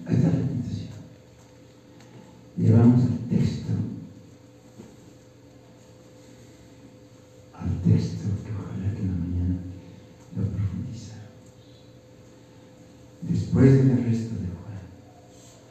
Ahí 0.05 0.15
está 0.15 0.27
la 0.27 0.47
tentación. 0.47 0.89
Llevamos 2.57 3.01
al 3.01 3.19
texto, 3.29 3.73
al 7.53 7.81
texto 7.81 8.25
que 8.43 8.51
ojalá 8.51 8.95
que 8.95 9.01
en 9.01 9.07
la 9.07 9.17
mañana 9.17 9.55
lo 10.35 10.43
profundizáramos. 10.43 11.31
Después 13.21 13.71
del 13.73 13.91
arresto 13.91 14.35
de 14.35 14.47
Juan, 14.47 14.81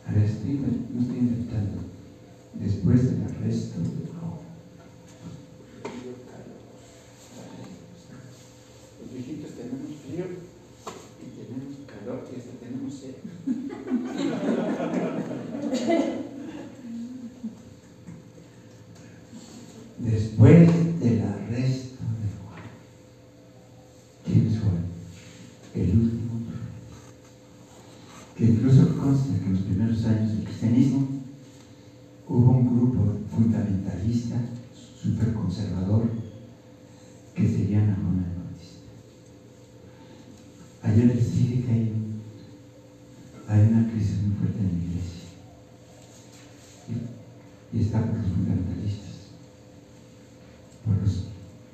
ahora 0.06 0.24
estoy, 0.24 0.52
no 0.94 1.00
estoy 1.00 1.18
inventando, 1.18 1.78
después 2.54 3.04
del 3.04 3.22
arresto 3.24 3.80
de 3.80 3.86
Juan, 3.86 4.20
los 9.00 9.12
viejitos 9.12 9.50
tenemos 9.52 9.90
frío 10.06 10.24
y 11.20 11.26
tenemos 11.36 11.74
calor 11.86 12.28
y 12.30 12.38
hasta 12.38 12.52
tenemos 12.60 12.94
sed. 12.94 13.14
Después 19.98 21.00
del 21.00 21.20
arresto 21.22 22.04
de 22.20 22.28
Juan, 22.40 22.64
¿quién 24.24 24.46
es 24.46 24.58
Juan? 24.60 24.80
que 28.36 28.46
incluso 28.46 28.96
consta 28.96 29.38
que 29.38 29.44
en 29.44 29.52
los 29.52 29.62
primeros 29.64 30.04
años 30.06 30.32
del 30.32 30.44
cristianismo 30.44 31.08
hubo 32.26 32.50
un 32.52 32.74
grupo 32.74 33.18
fundamentalista, 33.30 34.36
súper 34.98 35.34
conservador, 35.34 36.04
que 37.34 37.46
seguían 37.46 37.90
a 37.90 37.96
Juan 37.96 38.24
el 38.24 38.34
Bautista. 38.42 38.80
Ayer 40.90 41.14
dije 41.14 41.62
que 41.62 41.72
hay, 43.46 43.68
una 43.70 43.88
crisis 43.92 44.22
muy 44.22 44.34
fuerte 44.34 44.58
en 44.58 44.66
la 44.66 44.84
iglesia. 44.90 45.28
Y 47.72 47.80
está 47.80 48.04
por 48.04 48.16
los 48.16 48.26
fundamentalistas, 48.26 49.30
por 50.84 50.96
los 51.00 51.26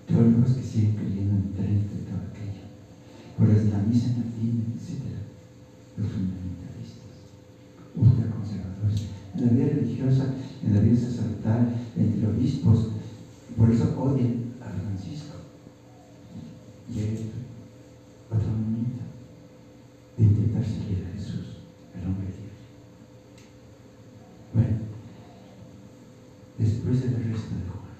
teólogos 0.06 0.56
que 0.56 0.62
siguen 0.62 0.96
creyendo 0.96 1.32
en 1.32 1.52
Trento 1.54 1.94
y 1.96 2.04
todo 2.04 2.28
aquello, 2.28 2.68
por 3.38 3.48
los 3.48 3.64
de 3.64 3.70
la 3.70 3.78
misa 3.78 4.08
en 4.08 4.20
latín, 4.20 4.76
etc. 4.76 5.00
Los 5.96 6.12
fundamentalistas, 6.12 7.16
ultraconservadores. 7.96 9.00
En 9.32 9.46
la 9.46 9.52
vida 9.52 9.80
religiosa, 9.80 10.34
en 10.62 10.74
la 10.74 10.80
vida 10.80 11.00
sacerdotal, 11.00 11.72
entre 11.96 12.28
obispos, 12.28 12.90
por 13.56 13.70
eso 13.70 13.98
odian 13.98 14.52
a 14.60 14.68
Francisco. 14.68 15.36
Y 16.94 16.98
hay 17.00 17.30
otro 18.30 18.50
momento 18.50 19.06
de 20.16 20.24
intentar 20.24 20.64
seguir 20.64 21.06
a 21.06 21.12
Jesús, 21.14 21.58
el 21.94 22.06
hombre 22.06 22.26
libre. 22.26 22.56
Bueno, 24.54 24.78
después 26.58 27.02
del 27.02 27.16
resto 27.24 27.54
de 27.54 27.68
Juan, 27.68 27.96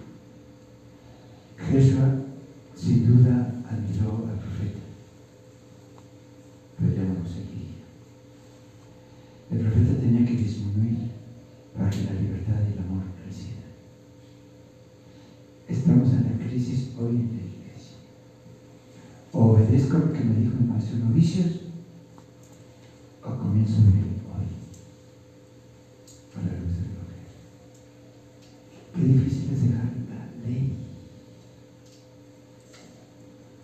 Jesús 1.70 1.98
sin 2.74 3.07
duda 3.07 3.52
admiró 3.68 4.29
al 4.31 4.38
profeta, 4.38 4.81
pero 6.79 6.94
ya 6.94 7.02
no 7.02 7.14
lo 7.20 7.29
seguía. 7.29 7.85
El 9.50 9.59
profeta 9.59 10.00
tenía 10.00 10.26
que 10.26 10.37
disminuir 10.37 11.11
para 11.76 11.90
que 11.90 12.05
la 12.05 12.12
libertad 12.12 12.61
y 12.66 12.72
el 12.72 12.79
amor 12.79 13.05
crecieran. 13.22 13.72
Estamos 15.68 16.09
en 16.12 16.24
la 16.24 16.46
crisis 16.46 16.92
hoy 16.98 17.16
en 17.16 17.29
la 17.29 17.42
iglesia. 17.42 17.96
O 19.33 19.52
obedezco 19.52 19.98
lo 19.98 20.12
que 20.14 20.24
me 20.24 20.37
dijo 20.37 20.57
mi 20.59 20.66
novicios, 21.37 21.61
o 23.22 23.31
comienzo 23.37 23.77
a 23.77 23.81
vivir 23.81 24.22
hoy 24.33 24.46
a 26.35 26.38
la 26.38 26.53
luz 26.61 26.72
del 26.77 26.88
Evangelio. 26.96 27.33
Qué 28.94 29.03
difícil 29.03 29.53
es 29.53 29.62
dejar 29.62 29.90
la 30.09 30.49
ley 30.49 30.62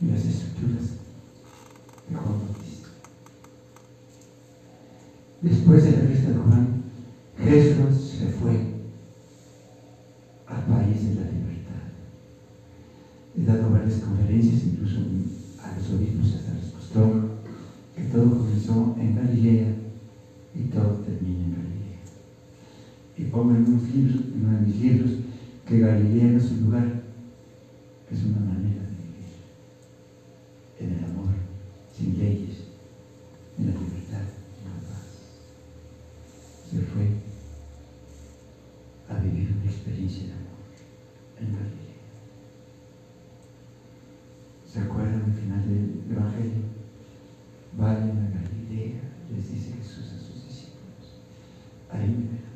y 0.01 0.07
las 0.07 0.25
estructuras 0.25 0.87
de 2.09 2.17
Juan 2.17 2.39
Bautista. 2.41 2.89
Después 5.41 5.85
de 5.85 5.93
la 5.93 6.09
fiesta 6.09 6.31
de 6.31 6.39
Juan, 6.39 6.83
Jesús 7.39 8.11
se 8.19 8.27
fue 8.29 8.55
al 10.47 10.63
país 10.65 11.09
de 11.09 11.15
la 11.15 11.31
libertad. 11.31 11.85
He 13.37 13.45
dado 13.45 13.71
varias 13.71 14.01
conferencias, 14.01 14.65
incluso 14.65 14.99
a 15.63 15.77
los 15.77 15.91
obispos 15.91 16.35
hasta 16.35 16.55
les 16.55 16.73
costó 16.73 17.33
que 17.97 18.03
todo 18.05 18.39
comenzó 18.39 18.97
en 18.99 19.17
Galilea 19.17 19.75
y 20.55 20.63
todo 20.71 21.03
termina 21.05 21.45
en 21.45 21.53
Galilea. 21.53 22.01
Y 23.17 23.22
pongo 23.33 23.55
en, 23.55 23.67
unos 23.67 23.83
libros, 23.95 24.21
en 24.27 24.47
uno 24.47 24.59
de 24.59 24.67
mis 24.67 24.81
libros 24.81 25.11
que 25.67 25.79
Galilea 25.79 26.37
es 26.37 26.51
un 26.51 26.65
lugar, 26.65 27.03
es 28.11 28.25
una 28.25 28.41
manera 28.41 28.83
de 28.83 28.91
vivir. 28.91 29.33
En 30.79 30.99
el 30.99 31.05
amor, 31.05 31.35
sin 31.97 32.19
leyes, 32.19 32.59
en 33.59 33.67
la 33.67 33.73
libertad, 33.73 34.21
en 34.21 34.69
la 34.69 34.89
paz. 34.89 35.07
Se 36.71 36.79
fue 36.83 37.09
a 39.09 39.19
vivir 39.21 39.55
una 39.57 39.71
experiencia 39.71 40.27
de 40.27 40.33
amor 40.33 40.43
en 41.41 41.47
Galilea. 41.47 41.83
¿Se 44.71 44.79
acuerdan 44.81 45.23
al 45.23 45.33
final 45.33 45.69
del 45.69 46.17
Evangelio? 46.17 46.63
Vayan 47.79 48.11
a 48.11 48.31
Galilea, 48.41 49.01
les 49.35 49.51
dice 49.51 49.73
Jesús 49.79 50.13
a 50.13 50.19
sus 50.19 50.47
discípulos. 50.47 51.17
Ahí 51.91 52.09
me 52.09 52.37
verán. 52.37 52.53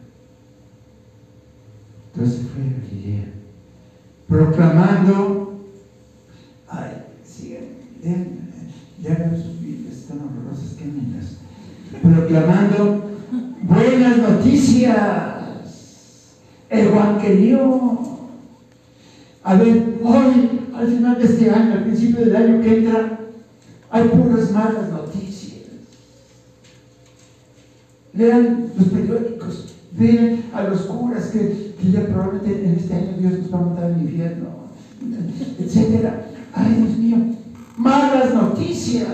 Entonces 2.16 2.46
fue 2.48 2.62
a 2.62 2.80
Galilea, 2.80 3.26
proclamando, 4.56 5.60
ay, 6.68 7.04
sigan, 7.24 7.64
lean, 8.02 8.38
lean 9.02 9.36
sus 9.36 9.60
Biblias, 9.60 9.98
están 9.98 10.20
horrorosas, 10.20 10.76
quémenlas, 10.78 11.36
proclamando 12.02 13.10
buenas 13.62 14.16
noticias, 14.16 14.94
evangelio. 16.70 18.16
A 19.44 19.54
ver, 19.56 20.00
hoy, 20.02 20.60
al 20.74 20.88
final 20.88 21.18
de 21.18 21.24
este 21.24 21.50
año, 21.50 21.72
al 21.74 21.84
principio 21.84 22.24
del 22.24 22.36
año 22.36 22.62
que 22.62 22.78
entra, 22.78 23.18
hay 23.90 24.08
puras 24.08 24.50
malas 24.52 24.88
noticias. 24.88 25.66
Lean 28.14 28.70
los 28.76 28.88
periódicos, 28.88 29.74
vean 29.92 30.44
a 30.54 30.62
los 30.62 30.80
curas 30.82 31.26
que, 31.26 31.65
ya 31.82 32.06
probablemente 32.06 32.66
en 32.66 32.74
este 32.74 32.94
año 32.94 33.16
Dios 33.18 33.38
nos 33.38 33.54
va 33.54 33.58
a 33.58 33.62
mandar 33.62 33.84
al 33.84 34.02
infierno, 34.02 34.48
etcétera. 35.58 36.26
Ay, 36.52 36.74
Dios 36.74 36.98
mío, 36.98 37.16
malas 37.76 38.34
noticias. 38.34 39.08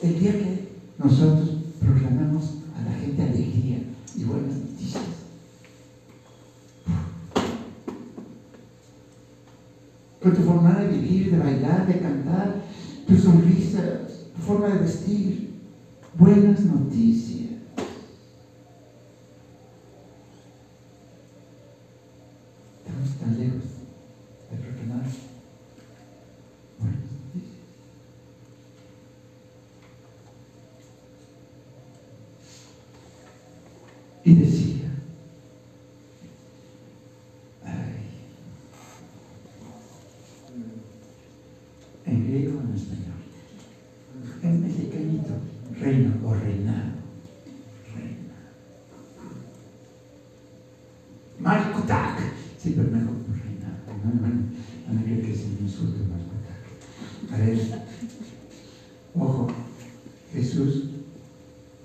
El 0.00 0.18
día 0.18 0.32
que 0.32 0.68
nosotros 0.98 1.50
proclamamos 1.80 2.44
a 2.76 2.90
la 2.90 2.92
gente 2.98 3.22
alegría 3.22 3.82
y 4.16 4.24
buenas 4.24 4.56
noticias. 4.56 5.02
Con 10.22 10.34
tu 10.34 10.42
forma 10.42 10.74
de 10.74 10.88
vivir, 10.88 11.32
de 11.32 11.38
bailar, 11.38 11.86
de 11.86 11.98
cantar, 12.00 12.62
tu 13.06 13.16
sonrisa, 13.16 14.00
tu 14.36 14.42
forma 14.42 14.68
de 14.68 14.78
vestir, 14.78 15.50
buenas 16.16 16.60
noticias. 16.60 17.51
Tan 23.22 23.38
lejos 23.38 23.62
de 24.50 24.56
proclamar 24.56 25.06
buenas 26.80 26.98
noticias. 27.00 27.56
Y 34.24 34.34
decía, 34.34 34.90
ay, 37.64 37.94
en 42.06 42.26
griego 42.26 42.58
o 42.58 42.62
en 42.62 42.74
español, 42.74 43.22
en 44.42 44.62
mexicanito, 44.62 45.34
reino 45.80 46.12
o 46.28 46.34
reinado, 46.34 46.92
reina. 47.94 48.34
Malkutak, 51.40 52.20
sí, 52.58 52.74
pero 52.76 52.90
mejor 52.90 53.16
por 53.16 53.36
reinado, 53.36 53.74
no, 54.04 54.10
no, 54.20 54.28
no 54.86 54.94
me 54.94 55.04
creo 55.04 55.20
que 55.22 55.32
es 55.32 55.40
un 55.40 55.58
insulto 55.62 55.98
Malkutak. 56.04 56.62
A 57.32 57.36
ver, 57.38 57.58
ojo, 59.16 59.48
Jesús 60.32 60.84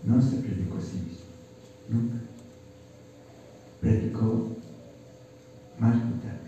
no 0.03 0.21
se 0.21 0.37
predicó 0.37 0.77
a 0.77 0.81
sí 0.81 0.97
mismo, 0.97 1.25
nunca. 1.89 2.17
Predicó 3.81 4.55
Malkutak, 5.79 6.41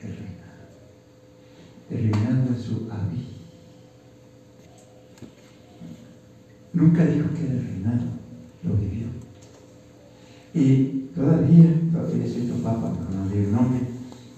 el 0.00 0.16
reinado. 0.16 0.66
El 1.90 2.12
reinado 2.12 2.52
de 2.52 2.62
su 2.62 2.88
avi. 2.90 3.26
Nunca 6.78 7.04
dijo 7.04 7.34
que 7.34 7.42
era 7.42 7.54
el 7.54 7.66
reinado, 7.66 8.04
lo 8.62 8.74
vivió. 8.76 9.08
Y 10.54 11.08
todavía, 11.12 11.74
todavía 11.90 12.24
siendo 12.24 12.62
papa, 12.62 12.94
pero 12.94 13.18
no 13.18 13.28
dio 13.28 13.42
el 13.42 13.52
nombre, 13.52 13.80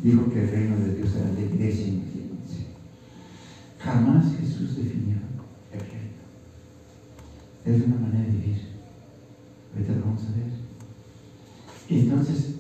dijo 0.03 0.33
que 0.33 0.45
el 0.45 0.51
reino 0.51 0.79
de 0.79 0.95
Dios 0.95 1.11
era 1.17 1.33
de 1.33 1.43
iglesia, 1.43 1.89
imagínense. 1.89 2.69
Jamás 3.79 4.25
Jesús 4.41 4.75
definió 4.75 5.17
el 5.71 5.81
reino. 5.81 6.17
Es 7.67 7.87
una 7.87 7.97
manera 7.97 8.25
de 8.25 8.31
vivir. 8.39 8.61
Ahorita 9.75 9.93
lo 9.97 10.07
vamos 10.07 10.23
a 10.23 10.37
ver. 10.39 10.51
Y 11.91 12.01
entonces, 12.01 12.55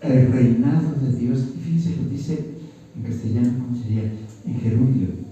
el 0.00 0.30
reinado 0.30 0.92
de 0.92 1.12
Dios, 1.18 1.40
y 1.56 1.60
fíjense, 1.60 1.96
lo 1.96 2.08
dice 2.08 2.54
en 2.94 3.02
castellano, 3.02 3.64
¿cómo 3.64 3.82
sería? 3.82 4.12
En 4.46 4.60
gerundio, 4.60 5.26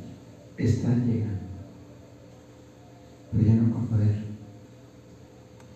está 0.56 0.88
llegando. 0.94 1.40
Pero 3.32 3.44
ya 3.44 3.54
no 3.54 3.72
con 3.72 3.86
poder, 3.86 4.24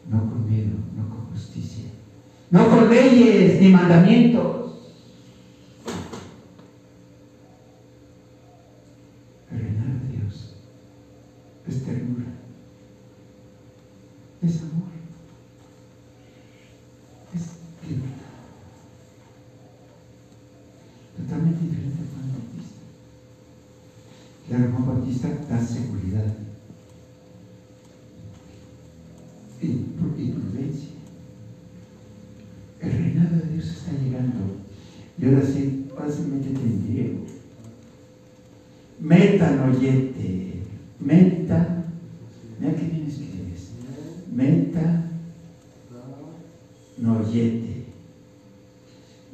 no 0.09 0.31
con 0.31 0.49
miedo, 0.49 0.77
no 0.97 1.09
con 1.09 1.27
justicia, 1.33 1.85
no 2.51 2.69
con 2.69 2.88
leyes 2.99 3.61
ni 3.61 3.69
mandamientos. 3.69 4.57
El 9.51 9.59
reinado 9.61 9.99
de 10.01 10.17
Dios 10.17 10.55
ternura, 11.85 12.25
es 14.43 14.61
amor, 14.63 14.89
es 17.35 17.43
libertad. 17.89 18.15
Totalmente 21.17 21.61
diferente 21.63 22.03
a 22.03 22.07
Juan 22.13 22.33
Bautista. 22.33 22.83
Claro, 24.49 24.73
Juan 24.73 24.87
Bautista 24.87 25.29
da 25.49 25.61
seguridad 25.61 26.27
y, 29.61 29.67
y 29.67 30.31
prudencia. 30.31 30.89
El 32.81 32.93
reinado 32.93 33.37
de 33.37 33.53
Dios 33.53 33.67
está 33.67 33.93
llegando. 33.93 34.39
Y 35.21 35.25
ahora 35.27 35.43
sí, 35.45 35.89
ahora 35.97 36.13
sí 36.13 36.23
métete 36.23 36.61
en 36.61 36.85
griego. 36.85 37.19
Metanoyete. 39.69 40.63
Meta. 41.01 41.85
Mira 42.59 42.75
qué 42.75 42.85
bien 42.85 43.07
escribes. 43.07 43.71
Meta. 44.33 45.05
Noyete. 46.99 47.85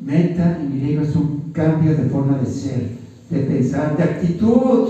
Meta 0.01 0.61
en 0.61 0.79
griego 0.79 1.03
es 1.03 1.17
un 1.17 1.53
cambio 1.53 1.97
de 1.97 2.09
forma 2.09 2.39
de 2.39 2.47
ser, 2.47 2.91
de 3.31 3.41
pensar, 3.41 3.97
de 3.97 4.03
actitud. 4.03 4.89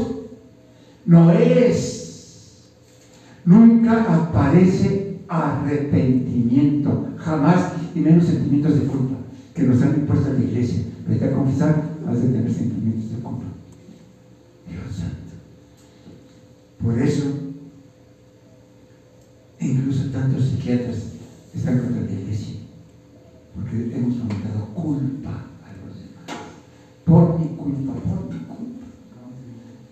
No 1.06 1.30
es. 1.32 2.70
Nunca 3.44 4.14
aparece 4.14 5.18
arrepentimiento. 5.28 7.08
Jamás 7.18 7.72
y 7.94 8.00
menos 8.00 8.24
sentimientos 8.24 8.80
de 8.80 8.86
culpa 8.86 9.16
que 9.54 9.62
nos 9.62 9.80
han 9.82 9.94
impuesto 9.94 10.30
a 10.30 10.32
la 10.32 10.40
iglesia. 10.40 10.84
Vete 11.06 11.26
a 11.26 11.32
confesar, 11.34 11.82
has 12.08 12.22
de 12.22 12.28
tener 12.28 12.52
sentimientos 12.52 13.10
de 13.10 13.22
culpa. 13.22 13.44
Dios 14.68 14.96
santo. 14.96 15.34
Por 16.82 16.98
eso, 16.98 17.24
incluso 19.58 20.10
tantos 20.10 20.44
psiquiatras 20.44 21.12
están 21.54 21.78
contra 21.78 22.02
la 22.02 22.12
iglesia, 22.12 22.56
porque 23.54 23.96
hemos 23.96 24.20
aumentado 24.20 24.66
culpa 24.74 25.30
a 25.30 25.86
los 25.86 25.96
demás. 25.96 26.44
Por 27.04 27.38
mi 27.38 27.56
culpa, 27.56 27.94
por 27.94 28.34
mi 28.34 28.40
culpa. 28.44 28.86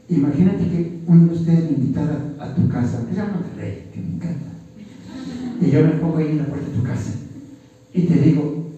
Imagínate 0.09 0.69
que 0.69 1.01
uno 1.07 1.27
de 1.29 1.35
ustedes 1.35 1.65
me 1.65 1.77
invitara 1.79 2.35
a 2.39 2.55
tu 2.55 2.69
casa, 2.69 3.07
que 3.09 3.17
llama 3.17 3.41
Monterrey, 3.41 3.89
que 3.93 4.01
me 4.01 4.15
encanta. 4.17 4.51
Y 5.61 5.71
yo 5.71 5.83
me 5.83 5.93
pongo 5.93 6.19
ahí 6.19 6.33
tu 6.73 6.83
casa 6.83 7.13
y 7.95 8.03
te 8.03 8.15
digo, 8.15 8.73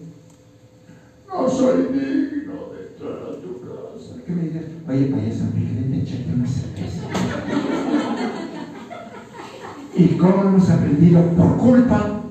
no 1.27 1.49
soy 1.49 1.83
digno 1.83 2.69
de 2.73 2.87
entrar 2.87 3.23
a 3.23 3.41
tu 3.41 3.61
casa. 3.61 4.15
¿Qué 4.25 4.31
me 4.33 4.43
digas? 4.43 4.65
Oye, 4.87 5.05
payaso, 5.05 5.45
Enrique, 5.45 6.01
echarte 6.01 6.33
una 6.33 6.47
cerveza. 6.47 7.01
¿Y 9.97 10.07
cómo 10.17 10.43
hemos 10.43 10.69
aprendido 10.69 11.25
por 11.29 11.55
culpa 11.57 12.21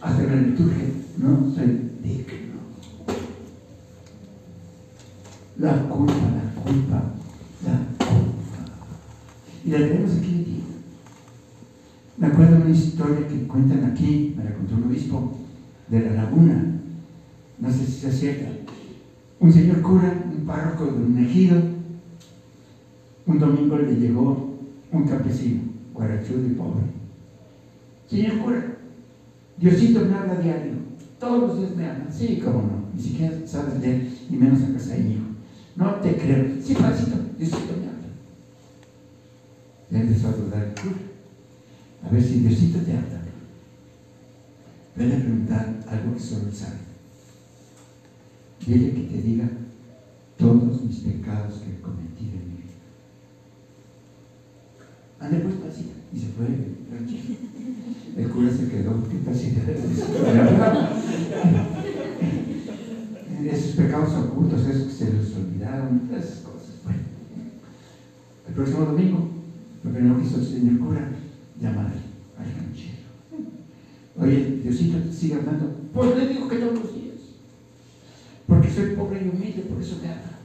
hasta 0.00 0.22
la 0.22 0.36
liturgia? 0.36 0.86
No 1.18 1.52
soy 1.54 1.90
digno. 2.02 2.56
La 5.58 5.82
culpa, 5.88 6.14
la 6.14 6.54
culpa, 6.62 7.02
la 7.62 8.06
culpa. 8.06 8.64
Y 9.64 9.70
la 9.70 9.78
tenemos 9.78 10.16
aquí 10.16 10.62
Me 12.16 12.26
acuerdo 12.28 12.56
de 12.56 12.62
una 12.62 12.70
historia 12.70 13.28
que 13.28 13.46
cuentan 13.46 13.84
aquí, 13.84 14.25
me 14.46 14.52
la 14.52 14.56
contó 14.56 14.76
un 14.76 14.84
obispo, 14.84 15.32
de 15.88 16.00
la 16.00 16.12
laguna. 16.12 16.64
No 17.58 17.70
sé 17.70 17.84
si 17.86 18.06
es 18.06 18.18
cierta. 18.18 18.48
Un 19.40 19.52
señor 19.52 19.82
cura, 19.82 20.24
un 20.32 20.44
párroco 20.46 20.86
de 20.86 21.02
un 21.02 21.18
ejido, 21.18 21.60
un 23.26 23.38
domingo 23.38 23.76
le 23.76 23.96
llegó 23.96 24.56
un 24.92 25.08
campesino, 25.08 25.62
guarachudo 25.92 26.46
y 26.46 26.54
pobre. 26.54 26.84
Señor 28.08 28.38
cura, 28.38 28.64
Diosito 29.58 30.04
me 30.04 30.14
habla 30.14 30.36
diario, 30.36 30.72
todos 31.18 31.48
los 31.48 31.58
días 31.58 31.76
me 31.76 31.86
habla. 31.86 32.06
Sí, 32.10 32.40
cómo 32.42 32.62
no, 32.62 32.84
ni 32.94 33.02
siquiera 33.02 33.34
sabes 33.44 33.80
leer, 33.80 34.06
ni 34.30 34.36
menos 34.36 34.62
a 34.62 34.72
casa 34.72 34.94
de 34.94 35.00
hijo. 35.00 35.24
No 35.76 35.90
te 35.96 36.16
creo. 36.16 36.46
Sí, 36.62 36.74
Padrecito, 36.74 37.16
Diosito 37.36 37.74
me 37.78 37.88
habla. 37.88 38.08
Ya 39.90 40.00
empezó 40.00 40.28
a 40.28 40.32
dudar 40.32 40.62
el 40.62 40.80
cura. 40.80 40.96
A 42.04 42.08
ver 42.08 42.22
si 42.22 42.38
Diosito 42.38 42.78
te 42.80 42.92
habla. 42.92 43.15
Ven 44.96 45.12
a 45.12 45.16
preguntar 45.16 45.84
algo 45.88 46.14
que 46.14 46.20
solo 46.20 46.50
sabe. 46.50 46.78
Dile 48.66 48.92
que 48.94 49.02
te 49.02 49.22
diga 49.22 49.48
todos 50.38 50.82
mis 50.82 51.00
pecados 51.00 51.60
que 51.60 51.70
he 51.70 51.80
cometido 51.80 52.32
en 52.32 52.48
mi 52.48 52.56
vida. 52.62 52.72
Ande 55.20 55.40
pues 55.40 55.56
pasita. 55.56 55.94
Y 56.12 56.18
se 56.18 56.28
fue 56.28 56.46
El 58.16 58.30
cura 58.30 58.50
se 58.50 58.68
quedó, 58.68 59.02
¿qué 59.08 59.16
pasita? 59.18 59.60
esos 63.46 63.76
pecados 63.76 64.14
ocultos, 64.14 64.66
esos 64.66 64.84
que 64.84 64.92
se 64.92 65.12
les 65.12 65.36
olvidaron, 65.36 66.10
esas 66.10 66.38
cosas. 66.38 66.80
Bueno, 66.82 67.00
el 68.48 68.54
próximo 68.54 68.80
domingo, 68.86 69.28
lo 69.84 69.90
primero 69.90 70.16
que 70.18 70.26
hizo 70.26 70.40
el 70.40 70.46
señor 70.46 70.78
cura, 70.78 71.10
llamar 71.60 71.86
al 71.86 72.52
ranchero. 72.52 72.96
Oye, 74.18 74.55
Diosito 74.66 74.98
sigue 75.12 75.34
hablando. 75.34 75.76
Pues 75.94 76.16
le 76.16 76.26
digo 76.26 76.48
que 76.48 76.56
todos 76.56 76.74
los 76.74 76.92
días. 76.92 77.14
Porque 78.48 78.68
soy 78.68 78.96
pobre 78.96 79.22
y 79.24 79.28
humilde, 79.28 79.62
por 79.62 79.80
eso 79.80 79.96
te 79.96 80.08
habla. 80.08 80.38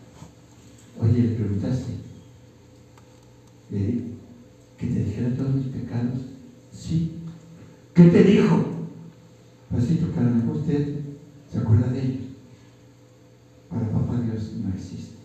Oye, 1.00 1.24
le 1.24 1.36
preguntaste. 1.36 1.94
Le 3.72 3.80
di 3.80 4.12
que 4.78 4.88
te 4.88 5.04
dijera 5.06 5.36
todos 5.36 5.56
mis 5.56 5.68
pecados. 5.68 6.20
Sí. 6.72 7.14
¿Qué 7.96 8.04
te 8.04 8.24
dijo? 8.24 8.64
Pues 9.72 9.86
sí, 9.86 9.98
porque 10.00 10.20
a 10.20 10.24
lo 10.24 10.36
mejor 10.36 10.58
usted 10.58 11.00
se 11.52 11.58
acuerda 11.58 11.88
de 11.88 12.02
ellos. 12.02 12.22
Para 13.70 13.92
papá 13.92 14.22
Dios 14.22 14.52
no 14.64 14.70
existe. 14.70 15.16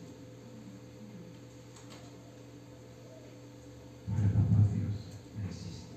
Para 4.09 4.29
papá 4.29 4.65
Dios 4.73 4.95
no 5.37 5.45
existe. 5.45 5.97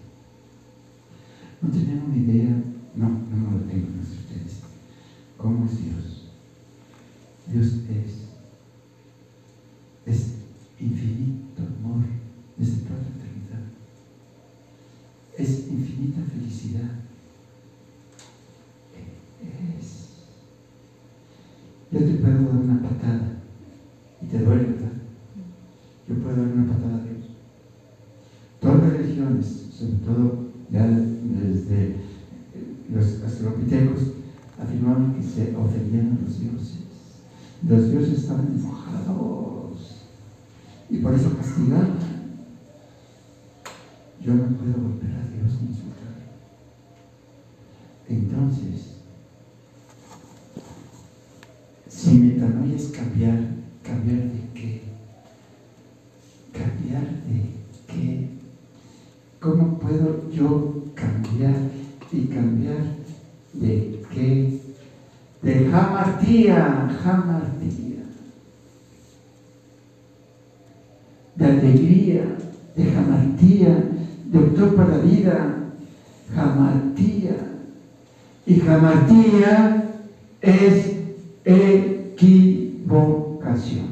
No 1.61 1.69
tenemos 1.69 2.09
una 2.09 2.17
idea, 2.17 2.63
no, 2.95 3.07
no 3.09 3.51
lo 3.51 3.63
tengo, 3.65 3.87
no 3.95 4.03
sé 4.03 4.13
ustedes. 4.13 4.59
¿Cómo 5.37 5.65
es 5.65 5.83
Dios? 5.83 6.25
Dios 7.47 7.67
es, 7.89 8.25
es 10.05 10.33
infinito 10.79 11.63
amor 11.63 12.03
desde 12.57 12.81
toda 12.81 12.99
la 12.99 13.07
eternidad. 13.07 13.63
Es 15.37 15.67
infinita 15.69 16.21
felicidad. 16.31 16.91
Es. 19.79 20.09
Yo 21.91 21.99
te 21.99 22.13
puedo 22.15 22.33
dar 22.33 22.55
una 22.57 22.81
patada 22.81 23.41
y 24.21 24.25
te 24.25 24.39
duele, 24.39 24.63
¿verdad? 24.63 24.91
Yo 26.07 26.15
puedo 26.15 26.35
dar 26.35 26.47
una 26.47 26.73
patada 26.73 26.95
a 26.95 27.03
Dios. 27.03 27.25
Todas 28.59 28.83
las 28.83 28.93
religiones, 28.93 29.45
sobre 29.71 29.93
todo 30.05 30.49
ya 30.69 30.85
desde 30.85 31.95
los 32.93 33.23
astropitecos, 33.23 33.99
afirmaban 34.61 35.15
que 35.15 35.23
se 35.23 35.55
ofendían 35.55 36.17
a 36.17 36.25
los 36.25 36.39
dioses. 36.39 36.79
Los 37.67 37.91
dioses 37.91 38.19
estaban 38.19 38.47
enojados 38.47 39.95
y 40.89 40.97
por 40.97 41.13
eso 41.13 41.35
castigaban. 41.37 41.97
Yo 44.21 44.33
no 44.33 44.43
puedo 44.57 44.73
volver 44.73 45.11
a 45.11 45.29
Dios 45.29 45.61
ni 45.61 45.69
insultar. 45.69 46.15
Entonces, 48.07 48.95
si 52.19 52.25
metanoia 52.25 52.75
es 52.75 52.87
cambiar, 52.87 53.37
¿cambiar 53.81 54.19
de 54.19 54.41
qué? 54.53 54.81
¿Cambiar 56.51 57.03
de 57.23 57.53
qué? 57.87 58.27
¿Cómo 59.39 59.79
puedo 59.79 60.29
yo 60.29 60.83
cambiar 60.95 61.55
y 62.11 62.25
cambiar 62.25 62.83
de 63.53 64.01
qué? 64.11 64.59
De 65.41 65.69
jamartía, 65.69 66.99
jamartía. 67.01 68.03
De 71.35 71.45
alegría, 71.45 72.37
de 72.75 72.83
jamartía, 72.83 73.69
de 74.25 74.39
doctor 74.39 74.75
para 74.75 74.97
vida, 74.97 75.55
jamartía. 76.35 77.37
Y 78.45 78.59
jamartía 78.59 79.85
es 80.41 80.99
equivocación. 82.19 83.87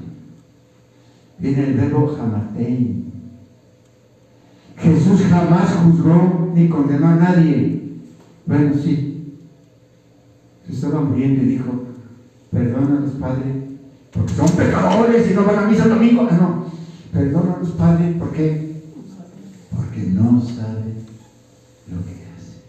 Viene 1.39 1.63
el 1.65 1.73
verbo 1.75 2.15
jamartein 2.15 3.07
Jesús 4.77 5.23
jamás 5.29 5.73
juzgó 5.73 6.51
ni 6.53 6.69
condenó 6.69 7.07
a 7.07 7.15
nadie. 7.15 7.81
Bueno, 8.45 8.73
sí. 8.75 9.39
Se 10.65 10.73
estaba 10.73 11.01
muriendo 11.01 11.43
y 11.43 11.47
dijo, 11.47 11.71
los 12.51 13.11
padres, 13.13 13.55
porque 14.11 14.33
son 14.33 14.49
pecadores 14.51 15.31
y 15.31 15.33
no 15.33 15.45
van 15.45 15.59
a 15.59 15.67
misa 15.67 15.85
el 15.85 15.89
domingo. 15.89 16.27
Ah, 16.29 16.37
no, 16.37 17.57
los 17.59 17.71
padres 17.71 18.15
porque, 18.19 18.81
porque 19.75 19.97
porque 19.97 20.01
no 20.11 20.41
sabe 20.41 20.93
lo 21.89 22.05
que 22.05 22.11
hace. 22.11 22.61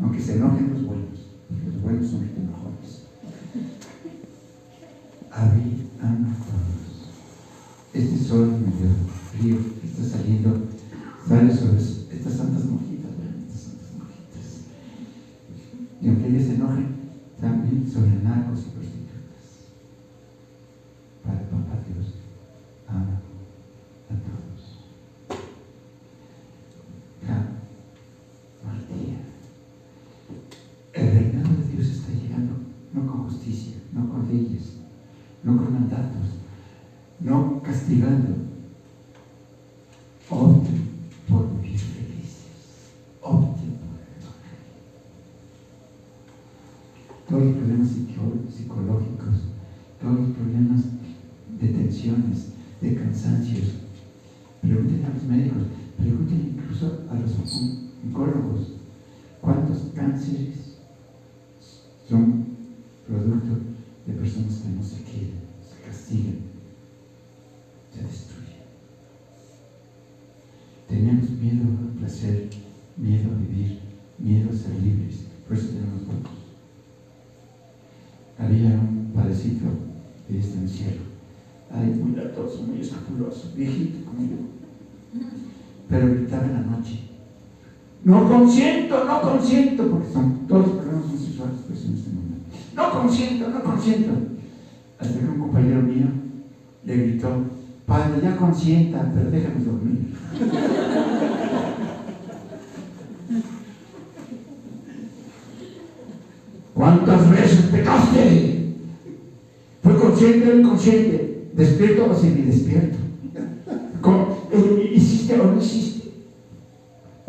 Aunque 0.00 0.20
se 0.20 0.36
enojen 0.36 0.70
los 0.72 0.86
buenos, 0.86 1.09
When 1.82 2.06
something 2.06 2.46
happens, 2.52 2.69
oncólogos 58.04 58.72
cuántos 59.40 59.78
cánceres 59.94 60.76
son 62.08 62.46
producto 63.06 63.58
de 64.06 64.12
personas 64.14 64.56
que 64.56 64.68
no 64.70 64.82
se 64.82 65.02
quieren, 65.02 65.40
se 65.68 65.86
castigan, 65.86 66.38
se 67.94 68.02
destruyen. 68.02 68.60
Tenemos 70.88 71.30
miedo 71.30 71.64
al 71.80 71.98
placer, 71.98 72.50
miedo 72.96 73.30
a 73.32 73.38
vivir, 73.38 73.78
miedo 74.18 74.50
a 74.50 74.52
ser 74.52 74.74
libres, 74.82 75.24
por 75.46 75.56
eso 75.56 75.68
tenemos 75.68 76.06
votos. 76.06 76.32
Había 78.38 78.70
un 78.70 79.12
padrecito 79.14 79.66
que 80.26 80.38
está 80.38 80.58
en 80.58 80.64
el 80.64 81.00
ay, 81.72 81.86
muy 82.02 82.16
latoso, 82.16 82.62
muy 82.62 82.80
escrupuloso, 82.80 83.52
viejito 83.54 84.04
como 84.04 84.22
yo, 84.22 84.36
pero 85.88 86.14
gritaba 86.14 86.46
en 86.46 86.54
la 86.54 86.60
noche. 86.62 87.09
No 88.10 88.28
consiento, 88.28 89.04
no 89.04 89.22
consiento, 89.22 89.88
porque 89.88 90.12
son, 90.12 90.40
todos 90.48 90.66
los 90.66 90.76
problemas 90.78 91.06
son 91.06 91.18
sexuales 91.18 91.58
pues, 91.68 91.84
en 91.84 91.94
este 91.94 92.10
mundo. 92.10 92.38
No 92.74 92.90
consiento, 92.90 93.48
no 93.50 93.62
consiento. 93.62 94.10
Hasta 94.98 95.16
que 95.16 95.26
un 95.26 95.38
compañero 95.38 95.82
mío 95.82 96.06
le 96.84 96.96
gritó, 96.96 97.28
padre, 97.86 98.20
ya 98.20 98.36
consienta, 98.36 99.12
pero 99.14 99.30
déjame 99.30 99.64
dormir. 99.64 100.12
¿Cuántas 106.74 107.30
veces 107.30 107.60
pecaste? 107.66 108.74
¿Fue 109.84 109.96
consciente 109.96 110.50
o 110.50 110.58
inconsciente? 110.58 111.48
¿Despierto 111.54 112.10
o 112.10 112.14
semidespierto? 112.14 112.98
¿Cómo? 114.00 114.48
Eh, 114.50 114.94
¿Hiciste 114.96 115.40
o 115.40 115.52
no 115.52 115.62
hiciste? 115.62 115.90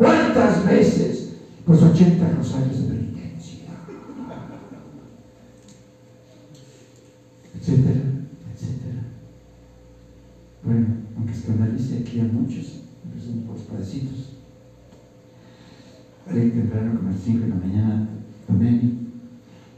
¿Cuántas 0.02 0.66
veces? 0.66 1.34
Pues 1.64 1.80
80 1.84 2.28
rosarios 2.32 2.82
de 2.82 2.88
penitencia. 2.88 3.60
Etcétera, 7.54 8.02
etcétera. 8.52 9.04
Bueno, 10.64 10.88
aunque 11.16 11.34
escandalice 11.34 12.00
aquí 12.00 12.20
a 12.20 12.24
muchos, 12.24 12.86
empezando 13.06 13.46
por 13.46 13.58
los 13.58 13.66
padecitos. 13.68 14.38
Hoy 16.28 16.50
temprano, 16.50 16.98
como 16.98 17.10
a 17.10 17.12
las 17.12 17.22
5 17.22 17.40
de 17.42 17.50
la 17.50 17.56
mañana, 17.56 18.10
tomé 18.48 18.72
mi, 18.72 18.98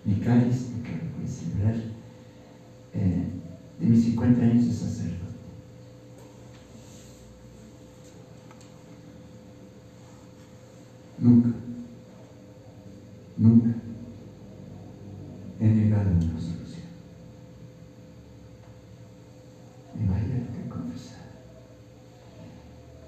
mi 0.05 0.15
cáliz, 0.21 0.69
mi 0.69 0.83
cáliz, 0.83 1.11
voy 1.17 1.25
a 1.25 1.27
celebrar 1.27 1.75
eh, 2.93 3.27
de 3.77 3.85
mis 3.85 4.05
50 4.05 4.41
años 4.41 4.67
de 4.67 4.71
sacerdote. 4.71 5.32
Nunca, 11.23 11.49
nunca 13.37 13.69
he 15.57 15.67
negado 15.67 16.11
una 16.11 16.37
solución. 16.37 16.83
Me 19.97 20.05
vaya 20.09 20.47
que 20.51 20.67
confesar 20.67 21.23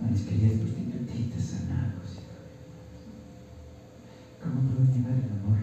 a 0.01 0.09
mis 0.09 0.21
queridas 0.21 0.59
prostitutitas, 0.61 1.55
a 1.55 1.63
narcos 1.73 2.11
y 2.13 2.23
todo 2.23 2.39
lo 2.39 2.55
demás. 2.55 3.03
¿Cómo 4.41 4.61
puedo 4.61 4.85
negar 4.95 5.15
el 5.17 5.31
amor 5.33 5.59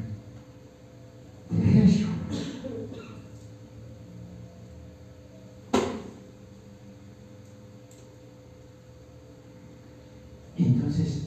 de 1.49 1.59
Jesús? 1.73 2.11
Y 10.59 10.65
entonces 10.65 11.23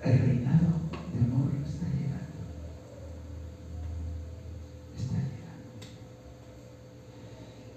el 0.00 0.18
reinado 0.20 0.68
de 1.12 1.18
amor 1.20 1.50
está 1.66 1.86
llegando. 1.88 2.40
Está 4.96 5.16
llegando. 5.16 5.86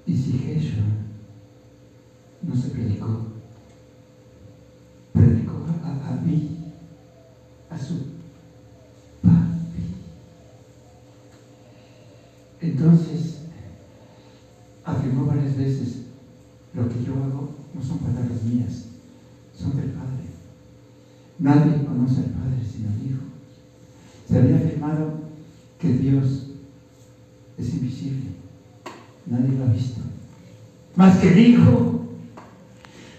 Y 0.06 0.16
si 0.16 0.38
Jesús 0.38 0.84
no 2.44 2.56
se 2.56 2.70
predicó, 2.70 3.26
predicó 5.12 5.66
a, 5.84 6.10
a 6.10 6.16
mí, 6.22 6.72
a 7.70 7.78
su 7.78 7.96
papi. 9.24 9.84
Entonces, 12.62 13.40
afirmó 14.86 15.26
varias 15.26 15.58
veces, 15.58 16.04
lo 16.74 16.88
que 16.88 17.04
yo 17.04 17.14
hago 17.16 17.50
no 17.74 17.82
son 17.82 17.98
mías, 18.44 18.86
son 19.58 19.76
del 19.76 19.92
Padre. 19.92 20.10
Nadie 21.40 21.86
conoce 21.86 22.18
al 22.18 22.26
Padre 22.26 22.58
sino 22.70 22.90
el 22.90 23.08
Hijo. 23.08 23.22
Se 24.30 24.38
había 24.38 24.58
afirmado 24.58 25.14
que 25.80 25.90
Dios 25.90 26.48
es 27.58 27.74
invisible. 27.74 28.32
Nadie 29.26 29.58
lo 29.58 29.66
ha 29.66 29.68
visto. 29.68 30.02
Más 30.96 31.18
que 31.18 31.30
el 31.30 31.40
Hijo. 31.40 32.02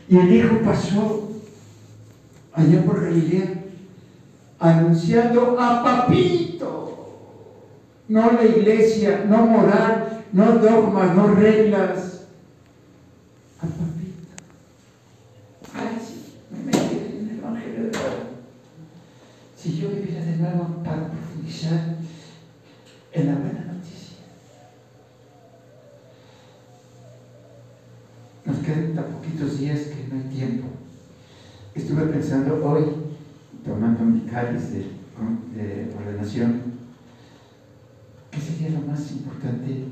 Y 0.08 0.16
el 0.16 0.32
Hijo 0.32 0.60
pasó 0.64 1.30
allá 2.52 2.84
por 2.84 3.02
Galilea 3.02 3.62
anunciando 4.62 5.58
a 5.58 5.82
Papito. 5.82 7.18
No 8.08 8.32
la 8.32 8.44
iglesia, 8.44 9.24
no 9.28 9.46
moral, 9.46 10.24
no 10.32 10.58
dogmas, 10.58 11.14
no 11.16 11.34
reglas. 11.34 12.26
A 13.58 13.66
Papito. 13.66 14.36
Ay, 15.74 15.98
sí, 16.04 16.34
me 16.50 16.64
metí 16.64 16.96
en 16.96 17.30
el 17.30 17.38
Evangelio 17.38 17.84
de 17.84 17.90
nuevo. 17.90 18.16
Si 19.56 19.76
yo 19.76 19.88
viviera 19.88 20.24
de 20.24 20.36
nuevo 20.36 20.82
para 20.84 21.08
profundizar 21.08 21.96
en 23.12 23.26
la 23.26 23.34
buena 23.34 23.72
noticia. 23.72 24.18
Nos 28.44 28.51
quedan 28.62 28.94
tan 28.94 29.04
poquitos 29.06 29.58
días 29.58 29.80
que 29.80 30.08
no 30.08 30.22
hay 30.22 30.28
tiempo. 30.28 30.68
Estuve 31.74 32.06
pensando 32.06 32.64
hoy, 32.64 32.84
tomando 33.64 34.04
mi 34.04 34.20
cáliz 34.20 34.70
de, 34.72 34.86
de 35.54 35.94
ordenación, 35.96 36.62
¿qué 38.30 38.40
sería 38.40 38.70
lo 38.70 38.86
más 38.86 39.10
importante 39.12 39.84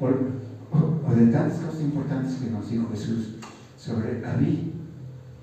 o 0.00 1.14
de 1.14 1.26
tantas 1.26 1.58
cosas 1.60 1.80
importantes 1.82 2.34
que 2.34 2.50
nos 2.50 2.70
dijo 2.70 2.88
Jesús 2.90 3.34
sobre 3.76 4.24
Abí, 4.26 4.72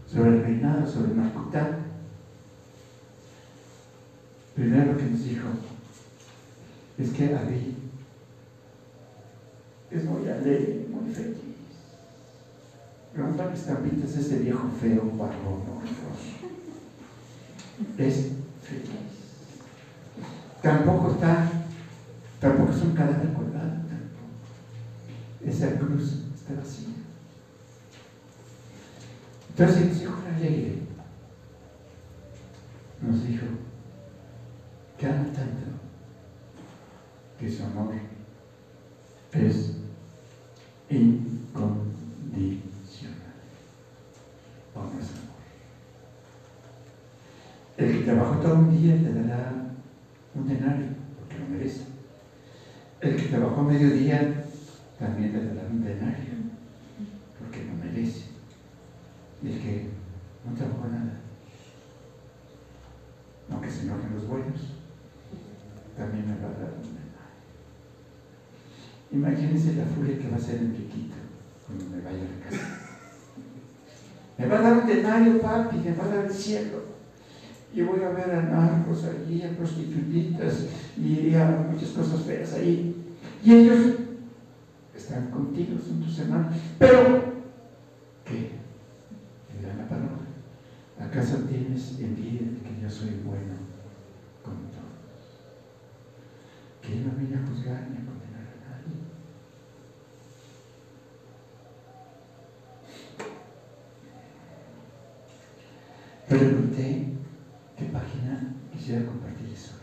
sobre 0.08 0.30
el 0.32 0.44
reinado, 0.44 0.88
sobre 0.88 1.14
Marcutá? 1.14 1.78
Primero 4.56 4.94
lo 4.94 4.98
que 4.98 5.06
nos 5.06 5.24
dijo 5.24 5.48
es 6.98 7.12
que 7.12 7.36
Abí 7.36 7.76
es 9.92 10.04
muy 10.06 10.28
alegre, 10.28 10.86
muy 10.90 11.14
feliz. 11.14 11.49
Las 13.40 13.66
tapitas 13.66 14.18
ese 14.18 14.40
viejo 14.40 14.70
feo, 14.82 15.02
barbón. 15.18 15.62
Es 17.98 18.32
feliz. 18.62 18.90
Tampoco 20.62 21.12
está, 21.12 21.50
tampoco 22.42 22.74
es 22.74 22.82
un 22.82 22.94
cadáver 22.94 23.32
colgado, 23.32 23.70
tampoco. 23.70 24.26
Esa 25.46 25.80
cruz 25.80 26.26
está 26.36 26.56
vacía. 26.56 26.90
Entonces 29.52 29.82
el 29.84 29.96
Señor 29.96 30.16
alegre 30.36 30.80
nos 33.02 33.26
dijo 33.26 33.46
que 34.98 35.06
ama 35.06 35.24
tanto 35.34 35.66
que 37.40 37.50
su 37.50 37.64
amor 37.64 37.94
es 39.32 39.69
que 53.70 53.78
trabajó 53.78 53.86
medio 53.86 53.90
día 53.92 54.44
también 54.98 55.34
le 55.34 55.46
dará 55.46 55.68
un 55.70 55.84
denario, 55.84 56.34
porque 57.38 57.66
lo 57.66 57.74
merece. 57.74 58.24
Y 59.42 59.48
el 59.48 59.60
que 59.60 59.90
no 60.46 60.56
trabajó 60.56 60.88
nada, 60.88 61.22
aunque 63.50 63.72
se 63.72 63.84
enojen 63.84 64.16
los 64.16 64.28
buenos, 64.28 64.60
también 65.98 66.28
me 66.28 66.34
va 66.34 66.50
a 66.50 66.60
dar 66.60 66.74
un 66.76 66.84
denario. 66.84 67.10
Imagínense 69.12 69.76
la 69.76 69.86
furia 69.86 70.20
que 70.20 70.30
va 70.30 70.38
a 70.38 70.40
ser 70.40 70.58
Enriquito 70.58 71.16
cuando 71.66 71.86
me 71.86 72.02
vaya 72.02 72.20
a 72.20 72.24
la 72.24 72.50
casa. 72.50 72.76
Me 74.38 74.48
va 74.48 74.60
a 74.60 74.62
dar 74.62 74.78
un 74.78 74.88
denario, 74.88 75.42
papi, 75.42 75.78
me 75.78 75.94
va 75.94 76.06
a 76.06 76.08
dar 76.08 76.26
el 76.26 76.34
cielo. 76.34 77.00
Y 77.74 77.82
voy 77.82 78.02
a 78.02 78.10
ver 78.10 78.32
a 78.32 78.42
narcos 78.42 79.06
allí, 79.06 79.44
a 79.44 79.56
prostitutitas 79.56 80.66
y 80.98 81.36
a 81.36 81.68
muchas 81.72 81.90
cosas 81.90 82.22
feas 82.22 82.54
ahí. 82.54 82.99
Y 83.44 83.54
ellos 83.54 83.96
están 84.96 85.32
contigo, 85.32 85.78
son 85.80 86.02
tus 86.02 86.20
hermanos. 86.20 86.54
Pero, 86.78 87.24
¿qué? 88.26 88.52
Dan 89.64 89.78
la 89.78 89.88
palabra. 89.88 90.18
¿Acaso 91.00 91.38
tienes 91.50 92.00
envidia 92.00 92.42
de 92.42 92.60
que 92.60 92.82
yo 92.82 92.90
soy 92.90 93.22
bueno 93.26 93.56
con 94.44 94.56
todos? 94.72 95.24
Que 96.82 96.96
no 96.96 97.12
vine 97.18 97.36
a 97.38 97.48
juzgar 97.48 97.88
ni 97.90 97.98
a 97.98 98.06
condenar 98.06 98.44
a 98.44 98.58
nadie. 98.70 99.00
Pregunté 106.28 107.14
qué 107.78 107.86
página 107.86 108.56
quisiera 108.72 109.06
compartirles 109.06 109.72
hoy. 109.72 109.80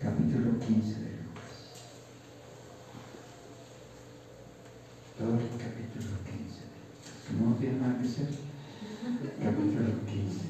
Capítulo 0.00 0.58
15 0.58 1.00
de 1.00 1.10
Lucas. 1.10 1.52
Todo 5.16 5.34
el 5.34 5.48
capítulo 5.56 6.10
15. 6.26 6.62
No 7.40 7.54
tiene 7.54 7.78
nada 7.78 8.02
que 8.02 8.08
ser. 8.08 8.26
Capítulo 9.40 9.90
15. 10.06 10.40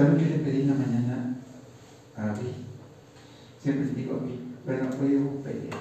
¿Saben 0.00 0.16
qué 0.16 0.24
le 0.24 0.38
pedí 0.38 0.62
en 0.62 0.68
la 0.68 0.74
mañana 0.76 1.36
a 2.16 2.30
Abby? 2.30 2.54
Siempre 3.62 3.84
le 3.84 3.92
digo 3.92 4.14
a 4.14 4.16
Abby, 4.16 4.40
bueno, 4.64 4.88
hoy 4.98 5.16
hubo 5.16 5.42
pelea. 5.42 5.76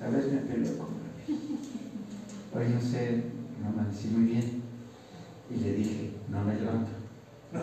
A 0.00 0.08
veces 0.08 0.32
me 0.32 0.38
peleo 0.38 0.78
con 0.78 0.86
Abby. 0.86 1.58
Hoy 2.54 2.68
no 2.72 2.80
sé, 2.80 3.24
no 3.60 3.68
amanecí 3.68 4.08
muy 4.08 4.24
bien. 4.24 4.62
Y 5.50 5.56
le 5.62 5.72
dije, 5.74 6.12
no 6.30 6.44
me 6.44 6.54
levanto. 6.54 6.92
No. 7.52 7.60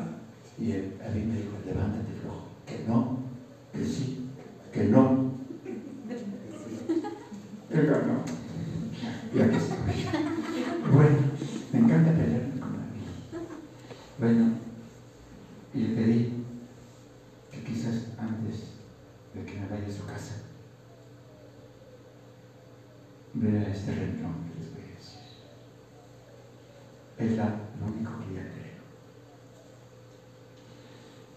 Y 0.64 0.74
él, 0.74 0.94
a 1.04 1.10
mí 1.10 1.24
me 1.26 1.38
dijo, 1.38 1.58
levántate 1.66 2.14
flojo. 2.22 2.50
Que 2.68 2.84
no, 2.88 3.18
que 3.74 3.84
sí, 3.84 4.30
que 4.72 4.84
no. 4.84 5.32
Que 7.68 7.78
no. 7.78 8.24
Ya 9.34 9.50
que 9.50 9.58
estoy. 9.58 9.78
Bueno, 10.94 11.18
me 11.74 11.80
encanta 11.80 12.12
pelearme 12.12 12.60
con 12.60 12.74
la 12.74 12.86
vida. 12.94 13.42
Bueno, 14.20 14.68
y 15.78 15.80
le 15.80 15.96
pedí 15.96 16.46
que 17.52 17.64
quizás 17.64 18.08
antes 18.18 18.72
de 19.36 19.46
que 19.46 19.60
me 19.60 19.68
vaya 19.68 19.86
a 19.86 19.92
su 19.92 20.06
casa, 20.08 20.42
vea 23.36 23.70
este 23.70 23.94
renglón 23.94 24.34
que 24.46 24.60
les 24.60 24.74
voy 24.74 24.82
a 24.82 24.96
decir. 24.96 25.20
Es 27.20 27.38
la, 27.38 27.46
lo 27.80 27.94
único 27.94 28.12
que 28.20 28.36
ya 28.36 28.44
creo. 28.54 28.78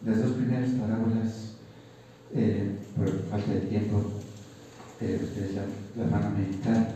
Las 0.05 0.23
dos 0.23 0.33
primeras 0.37 0.71
parábolas, 0.71 1.55
eh, 2.35 2.77
por 2.97 3.09
falta 3.31 3.53
de 3.53 3.61
tiempo, 3.61 4.03
eh, 5.01 5.21
ustedes 5.23 5.55
la, 5.55 5.63
la 5.97 6.11
van 6.11 6.25
a 6.25 6.31
meditar, 6.31 6.93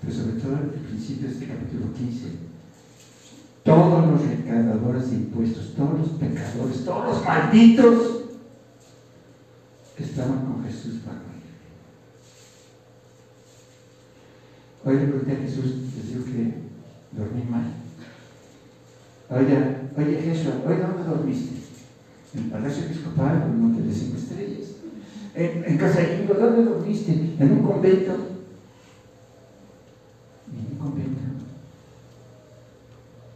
pero 0.00 0.12
sobre 0.12 0.40
todo 0.40 0.52
el 0.52 0.80
principio 0.80 1.28
de 1.28 1.34
este 1.34 1.46
capítulo 1.46 1.92
15 1.94 2.46
todos 3.66 4.06
los 4.06 4.24
recaudadores 4.24 5.10
de 5.10 5.16
impuestos, 5.16 5.74
todos 5.74 5.98
los 5.98 6.08
pecadores, 6.10 6.84
todos 6.84 7.04
los 7.06 7.24
malditos 7.24 8.16
estaban 9.98 10.44
con 10.44 10.64
Jesús 10.64 11.00
para. 11.04 11.26
Hoy 14.84 15.00
le 15.00 15.08
pregunté 15.08 15.32
a 15.32 15.36
Jesús, 15.36 15.64
les 15.96 16.08
digo 16.08 16.24
que 16.24 16.54
dormí 17.10 17.42
mal. 17.50 17.72
Oye, 19.28 19.76
oye 19.96 20.22
Jesús, 20.22 20.54
¿hoy 20.66 20.76
dónde 20.76 21.04
dormiste? 21.04 21.56
En 22.34 22.44
el 22.44 22.50
Palacio 22.50 22.84
Episcopal, 22.84 23.42
en 23.42 23.64
un 23.64 23.72
hotel 23.72 23.88
de 23.88 23.94
cinco 23.94 24.16
estrellas. 24.16 24.68
En, 25.34 25.64
en 25.64 25.78
Casa 25.78 26.02
Ingo, 26.02 26.34
¿dónde 26.34 26.64
dormiste? 26.64 27.12
En 27.12 27.52
un 27.52 27.62
convento. 27.62 28.12
En 30.52 30.72
un 30.72 30.78
convento 30.78 31.26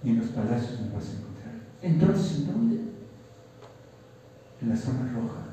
ni 0.02 0.10
en 0.10 0.18
los 0.18 0.28
palacios 0.28 0.80
me 0.80 0.94
vas 0.94 1.08
a 1.08 1.12
encontrar. 1.12 1.54
Entonces, 1.82 2.38
¿en 2.38 2.46
dónde? 2.46 2.80
En 4.62 4.68
la 4.68 4.76
zona 4.76 5.12
roja, 5.12 5.46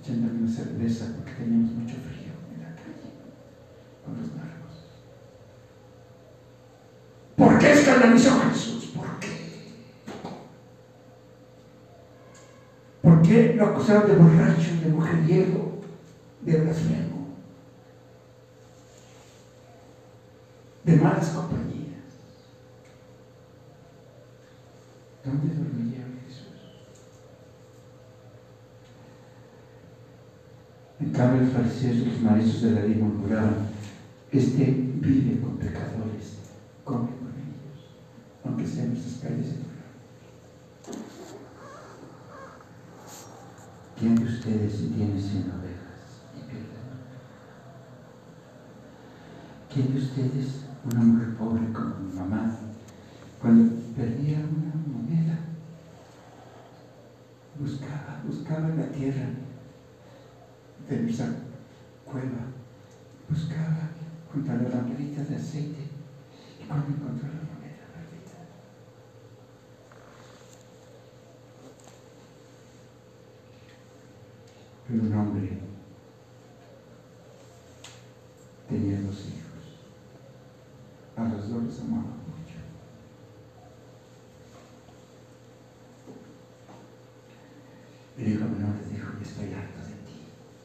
echándome 0.00 0.42
una 0.42 0.50
cerveza 0.50 1.06
porque 1.16 1.32
teníamos 1.32 1.72
mucho 1.72 1.94
frío 1.96 2.32
en 2.54 2.62
la 2.62 2.74
calle 2.74 3.12
con 4.04 4.16
los 4.16 4.34
narcos. 4.34 4.84
¿Por 7.36 7.58
qué 7.58 7.72
escandalizó 7.72 8.34
a 8.34 8.50
Jesús? 8.50 8.92
¿Por 8.94 9.18
qué? 9.20 9.32
¿Por 13.32 13.40
qué 13.40 13.54
lo 13.54 13.64
acusaron 13.64 14.08
de 14.08 14.16
borracho, 14.16 14.76
de 14.84 14.90
mujeriego, 14.90 15.80
de 16.42 16.60
blasfemo, 16.60 17.28
de 20.84 20.96
malas 20.96 21.28
compañías? 21.30 22.12
¿Dónde 25.24 25.54
dormía 25.54 26.04
Jesús? 26.26 26.46
En 31.00 31.12
cambio, 31.12 31.44
los 31.44 31.54
fariseos 31.54 31.96
y 31.96 32.04
los 32.04 32.20
maestros 32.20 32.62
de 32.62 32.70
la 32.72 32.80
ley 32.82 32.96
murmuraban, 32.96 33.68
este 34.30 34.64
vive 34.66 35.40
con 35.40 35.56
pecadores, 35.56 36.36
come 36.84 37.08
con 37.08 37.28
ellos, 37.28 37.96
aunque 38.44 38.66
sea 38.66 38.84
en 38.84 38.92
nuestras 38.92 39.22
calles 39.22 39.61
¿Quién 44.02 44.16
de 44.16 44.24
ustedes 44.24 44.72
si 44.72 44.88
tiene 44.88 45.16
cien 45.16 45.48
ovejas 45.48 46.26
y 46.36 46.50
pierde 46.50 46.66
¿Quién 49.72 49.94
de 49.94 50.00
ustedes, 50.00 50.64
una 50.84 51.00
mujer 51.04 51.36
pobre 51.36 51.72
como 51.72 51.94
mi 52.00 52.12
mamá, 52.12 52.52
cuando 53.40 53.72
perdía 53.94 54.38
una 54.38 54.74
moneda, 54.88 55.38
buscaba, 57.60 58.20
buscaba 58.26 58.70
la 58.70 58.88
tierra 58.88 59.28
de 60.88 61.00
nuestra 61.00 61.26
cueva, 62.04 62.50
buscaba 63.30 63.90
junto 64.32 64.50
a 64.50 64.54
la 64.56 64.68
lamparita 64.68 65.22
de 65.22 65.36
aceite 65.36 65.82
y 66.60 66.66
cuando 66.66 66.88
encontró 66.88 67.28
la 67.28 67.34
moneda 67.34 67.86
perdida. 67.94 68.42
Pero 74.92 75.04
un 75.04 75.14
hombre 75.14 75.58
tenía 78.68 79.00
dos 79.00 79.20
hijos, 79.20 79.80
a 81.16 81.24
los 81.24 81.48
dos 81.48 81.62
los 81.62 81.80
amaba 81.80 82.02
mucho. 82.02 82.58
El 88.18 88.32
hijo 88.34 88.44
menor 88.44 88.76
les 88.76 88.90
dijo, 88.90 89.12
estoy 89.22 89.54
harto 89.54 89.78
de 89.80 89.94
ti 90.04 90.20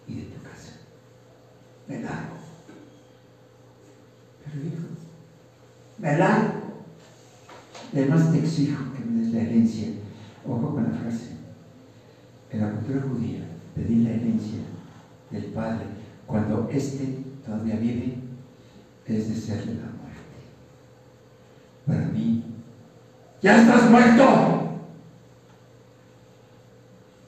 y 0.10 0.16
de 0.16 0.36
tu 0.36 0.44
casa. 0.44 0.74
Me 1.88 2.02
largo. 2.02 2.36
Pero 4.44 4.62
dijo, 4.62 4.88
me 6.00 6.18
largo. 6.18 6.54
Además 7.94 8.34
te 8.34 8.40
exijo 8.40 8.92
que 8.92 9.06
me 9.06 9.22
des 9.22 9.34
la 9.34 9.40
herencia. 9.40 9.88
Ojo 10.46 10.74
con 10.74 10.84
la 10.84 10.98
frase. 11.00 11.38
En 12.52 12.60
la 12.60 12.72
cultura 12.72 13.02
judía, 13.02 13.47
pedir 13.78 14.08
la 14.08 14.16
herencia 14.16 14.60
del 15.30 15.46
padre 15.46 15.86
cuando 16.26 16.70
éste 16.70 17.24
todavía 17.46 17.76
vive, 17.76 18.18
es 19.06 19.30
desearle 19.30 19.76
la 19.76 19.88
muerte. 19.88 20.38
Para 21.86 22.06
mí, 22.08 22.44
ya 23.42 23.62
estás 23.62 23.90
muerto. 23.90 24.82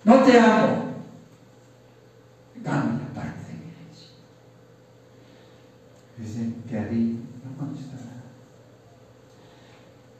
No 0.04 0.24
te 0.24 0.40
amo. 0.40 0.90
Dame 2.62 3.00
la 3.00 3.14
parte 3.14 3.40
de 3.48 3.54
mi 3.54 3.72
herencia. 3.72 4.10
Dice 6.18 6.54
que 6.68 6.78
Adí 6.78 7.20
no 7.46 7.58
contesta 7.58 7.96
nada. 7.96 8.24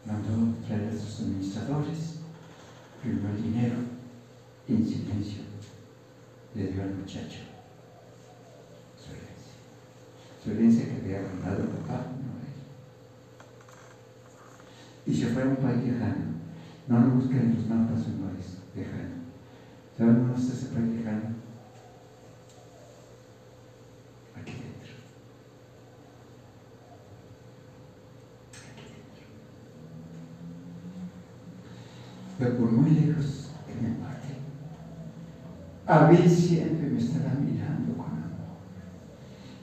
Mandó 0.06 0.58
traer 0.66 0.90
a 0.90 0.94
sus 0.94 1.20
administradores, 1.20 2.20
firmó 3.04 3.30
el 3.30 3.44
dinero 3.44 3.76
en 4.70 4.88
silencio 4.88 5.49
le 6.56 6.68
dio 6.68 6.82
al 6.82 6.96
muchacho 6.96 7.40
su 8.98 9.12
herencia. 9.12 9.54
Su 10.44 10.52
herencia 10.52 10.86
que 10.86 10.96
había 10.98 11.22
ganado 11.22 11.70
papá, 11.70 12.08
no 12.08 12.32
él. 12.42 12.54
Y 15.06 15.14
se 15.16 15.28
fue 15.28 15.44
a 15.44 15.46
un 15.46 15.56
país 15.58 15.84
lejano. 15.84 16.40
No 16.88 17.00
lo 17.02 17.10
busquen 17.12 17.40
en 17.40 17.56
los 17.56 17.68
mapas 17.68 18.08
un 18.08 18.30
país 18.30 18.58
lejano. 18.76 19.20
¿Saben 19.98 20.16
dónde 20.16 20.42
está 20.42 20.54
ese 20.54 20.68
país 20.68 20.88
lejano? 20.88 21.36
Aquí 24.36 24.54
dentro. 24.54 24.94
Aquí 28.72 28.84
dentro. 28.84 29.24
Pero 32.40 32.58
por 32.58 32.72
muy 32.72 32.90
lejos 32.92 33.39
Abel 35.90 36.30
siempre 36.30 36.88
me 36.88 37.00
estará 37.00 37.34
mirando 37.34 37.98
con 37.98 38.12
amor, 38.12 38.60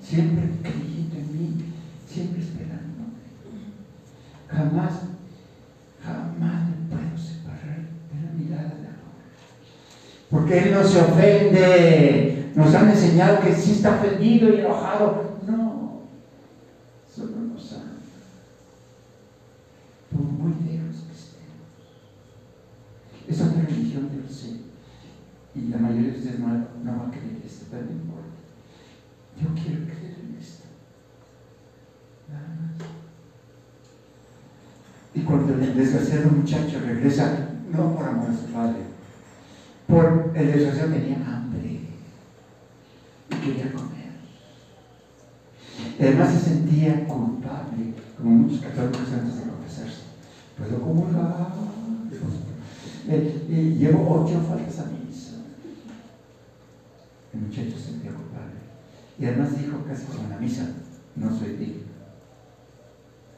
siempre 0.02 0.50
creyendo 0.60 1.14
en 1.14 1.32
mí, 1.32 1.64
siempre 2.04 2.42
esperando. 2.42 3.14
Jamás, 4.48 4.92
jamás 6.04 6.68
me 6.68 6.96
puedo 6.96 7.16
separar 7.16 7.78
de 8.10 8.22
la 8.26 8.32
mirada 8.32 8.74
de 8.74 8.88
amor. 8.88 9.14
Porque 10.28 10.58
Él 10.58 10.74
no 10.74 10.82
se 10.82 11.00
ofende. 11.00 12.52
Nos 12.56 12.74
han 12.74 12.90
enseñado 12.90 13.40
que 13.40 13.54
sí 13.54 13.72
está 13.72 13.94
ofendido 13.94 14.52
y 14.52 14.60
enojado. 14.60 15.38
No, 15.46 16.02
solo 17.08 17.36
nos 17.36 17.72
ama. 17.72 18.00
Por 20.10 20.22
muy 20.22 20.54
lejos 20.64 21.04
que 21.04 21.14
estemos. 21.14 21.68
Es 23.28 23.40
otra 23.40 23.62
religión 23.62 24.08
del 24.10 24.28
ser. 24.28 24.66
Y 25.56 25.68
la 25.68 25.78
mayoría 25.78 26.12
de 26.12 26.18
ustedes 26.18 26.38
no, 26.38 26.48
no 26.48 26.98
va 26.98 27.08
a 27.08 27.10
creer 27.10 27.40
esto, 27.44 27.64
pero 27.70 27.84
no 27.86 27.92
importa. 27.92 28.36
Yo 29.40 29.48
quiero 29.54 29.86
creer 29.86 30.16
en 30.22 30.36
esto. 30.38 30.64
Nada 32.30 32.48
más. 32.60 32.88
Y 35.14 35.20
cuando 35.44 35.64
el 35.64 35.76
desgraciado 35.76 36.30
muchacho 36.30 36.80
regresa, 36.80 37.48
no 37.70 37.94
por 37.94 38.08
amor 38.08 38.30
a 38.30 38.36
su 38.36 38.52
padre, 38.52 38.80
por 39.86 40.32
el 40.34 40.52
desgraciado 40.52 40.92
tenía 40.92 41.16
hambre 41.16 41.80
y 43.30 43.34
quería 43.34 43.72
comer. 43.72 44.12
Además 46.00 46.32
se 46.32 46.40
sentía 46.40 47.06
culpable, 47.06 47.94
como 48.16 48.30
muchos 48.30 48.60
católicos 48.60 49.12
antes 49.12 49.36
de 49.36 49.50
confesarse. 49.50 50.02
¿Puedo 50.56 50.80
comulgar? 50.80 51.52
Eh, 53.08 53.46
y 53.48 53.78
llevo 53.78 54.24
ocho 54.24 54.42
faltas 54.48 54.80
a 54.80 54.86
misa. 54.86 55.36
El 57.32 57.40
muchacho 57.40 57.76
se 57.76 57.90
sentía 57.92 58.12
culpable. 58.12 58.56
Y 59.18 59.26
además 59.26 59.58
dijo 59.58 59.84
casi 59.86 60.06
como 60.06 60.28
la 60.28 60.38
misa, 60.38 60.66
no 61.14 61.38
soy 61.38 61.56
digno. 61.56 61.86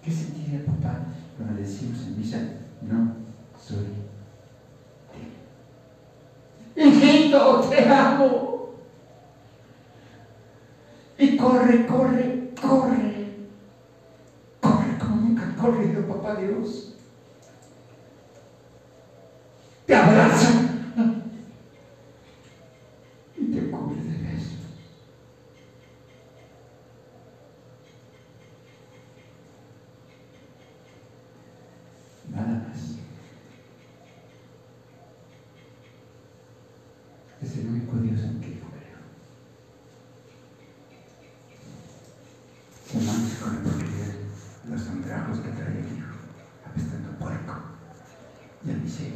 ¿Qué 0.03 0.11
sentiría 0.11 0.65
papá 0.65 1.01
cuando 1.39 1.55
le 1.55 1.63
decimos 1.63 2.01
en 2.01 2.19
misa, 2.19 2.39
no 2.83 3.15
soy 3.59 3.87
digno? 6.75 6.91
Hijito, 6.93 7.61
te 7.71 7.89
amo. 7.89 8.75
Y 11.17 11.37
corre, 11.37 11.87
corre, 11.87 12.51
corre. 12.61 13.37
Corre 14.61 14.99
como 14.99 15.17
nunca 15.17 15.49
ha 15.49 15.57
corrido 15.57 16.07
papá 16.07 16.37
Dios. 16.37 16.95
Te 19.87 19.95
abraza 19.97 20.51
y 23.37 23.45
te 23.47 23.71
cubre 23.71 24.03
de 24.03 24.19
besos. 24.19 24.59
Nada 32.31 32.69
más. 32.69 32.99
Es 37.41 37.57
el 37.59 37.69
único 37.69 37.97
Dios 37.97 38.21
en 38.21 38.41
que 38.41 38.51
yo 38.57 38.67
creo. 38.69 38.99
Hermanos, 42.95 43.33
con 43.41 43.55
el 43.57 43.63
porquería, 43.63 44.09
los 44.69 44.89
andrajos 44.89 45.39
que 45.39 45.49
trae 45.51 45.79
el 45.79 45.97
hijo, 45.97 46.17
apestando 46.67 47.09
a 47.11 47.19
puerco 47.19 47.55
y 48.67 48.71
a 48.71 48.75
miseria. 48.75 49.15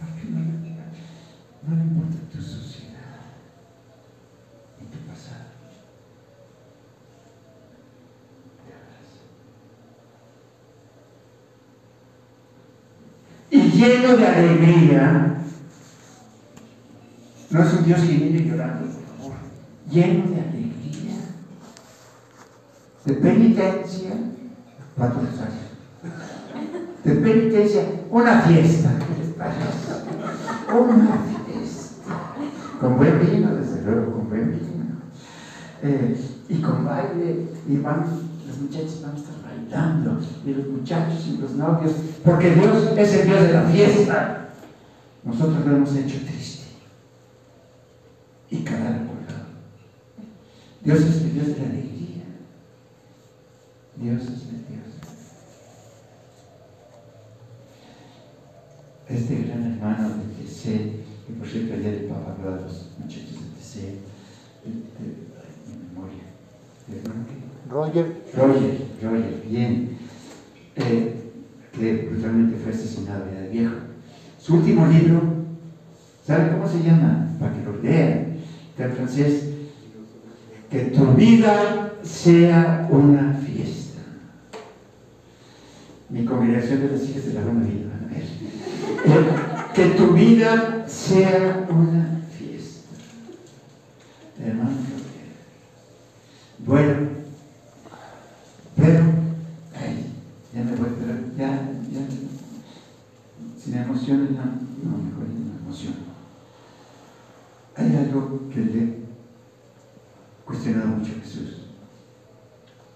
Porque 0.00 0.28
no 0.30 0.38
le, 0.40 0.46
no 1.62 1.76
le 1.76 1.82
importa 1.82 2.16
tu 2.32 2.40
suciedad 2.40 3.20
y 4.80 4.84
tu 4.84 4.98
pasado. 5.06 5.46
Te 8.64 8.72
abraza. 8.74 9.22
Y 13.50 13.65
lleno 13.76 14.16
de 14.16 14.26
alegría, 14.26 15.36
no 17.50 17.62
es 17.62 17.72
un 17.74 17.84
Dios 17.84 18.00
que 18.00 18.12
viene 18.12 18.44
llorando, 18.44 18.86
por 18.86 19.18
favor, 19.18 19.36
lleno 19.90 20.30
de 20.30 20.40
alegría, 20.40 21.16
de 23.04 23.14
penitencia, 23.14 24.10
cuatro 24.96 25.22
de 27.04 27.14
penitencia, 27.14 27.82
una 28.10 28.40
fiesta, 28.40 28.90
¿qué 28.98 29.22
les 29.22 29.34
parece? 29.34 29.60
Una 30.76 31.18
fiesta, 31.46 32.04
con 32.80 32.96
buen 32.96 33.20
vino, 33.20 33.54
desde 33.54 33.82
luego, 33.82 34.12
con 34.12 34.28
buen 34.28 34.50
vino, 34.50 34.66
Eh, 35.82 36.18
y 36.48 36.60
con 36.62 36.84
baile, 36.84 37.48
y 37.68 37.76
van, 37.76 38.06
los 38.56 38.70
muchachos 38.70 39.02
van 39.02 39.12
a 39.12 39.18
estar 39.18 39.34
bailando, 39.42 40.20
y 40.44 40.54
los 40.54 40.68
muchachos 40.68 41.26
y 41.26 41.38
los 41.38 41.52
novios, 41.52 41.92
porque 42.24 42.54
Dios 42.54 42.92
es 42.96 43.14
el 43.14 43.26
Dios 43.26 43.42
de 43.42 43.52
la 43.52 43.62
fiesta. 43.64 44.48
Nosotros 45.24 45.66
lo 45.66 45.76
hemos 45.76 45.94
hecho 45.96 46.18
triste 46.24 46.66
y 48.50 48.58
cada 48.58 48.98
recordado. 48.98 49.46
Dios 50.82 51.00
es 51.00 51.22
el 51.22 51.34
Dios 51.34 51.46
de 51.48 51.58
la 51.58 51.64
alegría. 51.64 52.24
Dios 53.96 54.22
es 54.22 54.28
el 54.28 54.66
Dios. 54.68 54.86
Este 59.08 59.42
gran 59.42 59.72
hermano 59.72 60.08
de 60.10 60.44
TC, 60.44 60.62
que 61.26 61.32
por 61.38 61.48
cierto 61.48 61.74
ayer 61.74 61.94
el 61.94 62.04
Papa 62.04 62.36
habló 62.38 62.54
a 62.54 62.60
los 62.60 62.90
muchachos 62.98 63.32
de 63.32 63.58
TC, 63.58 63.80
de, 64.64 65.16
memoria. 65.90 66.24
¿De 66.86 66.98
hermano 66.98 67.26
qué? 67.28 67.35
Roger, 67.68 68.22
Roger, 68.36 68.78
Roger, 69.02 69.42
bien, 69.48 69.98
eh, 70.76 71.14
que 71.72 72.08
brutalmente 72.10 72.56
fue 72.62 72.72
asesinado 72.72 73.24
ya 73.32 73.40
de 73.40 73.48
viejo. 73.48 73.74
Su 74.40 74.56
último 74.56 74.86
libro, 74.86 75.20
¿sabe 76.24 76.52
cómo 76.52 76.68
se 76.68 76.82
llama? 76.82 77.28
Para 77.40 77.52
que 77.52 77.64
lo 77.64 77.82
lean, 77.82 78.36
está 78.70 78.84
en 78.84 78.92
francés. 78.92 79.44
Que 80.70 80.80
tu 80.86 81.06
vida 81.14 81.92
sea 82.02 82.88
una 82.90 83.34
fiesta. 83.34 84.00
Mi 86.08 86.24
congregación 86.24 86.80
de 86.80 86.92
las 86.92 87.08
hijas 87.08 87.26
de 87.26 87.32
la 87.32 87.40
buena 87.40 87.66
vida, 87.66 87.90
a 88.00 88.12
ver. 88.12 88.22
Eh, 89.04 89.26
que 89.74 89.86
tu 89.96 90.12
vida 90.12 90.84
sea 90.88 91.66
una 91.68 92.22
fiesta. 92.30 92.90
Hermano. 94.40 94.76
Bueno, 96.58 97.16
pero, 98.76 99.04
ay, 99.74 100.12
ya 100.54 100.62
me 100.62 100.76
voy, 100.76 100.88
pero 101.00 101.14
ya, 101.38 101.70
ya, 103.66 103.85
me 103.96 104.12
emociona, 104.12 104.58
no, 104.82 104.98
mejor 104.98 105.28
no 105.28 105.52
me 105.52 105.58
emociono. 105.64 105.96
Hay 107.76 107.96
algo 107.96 108.48
que 108.52 108.60
le 108.60 108.82
he 108.82 108.98
cuestionado 110.44 110.88
mucho 110.88 111.12
a 111.12 111.20
Jesús. 111.20 111.62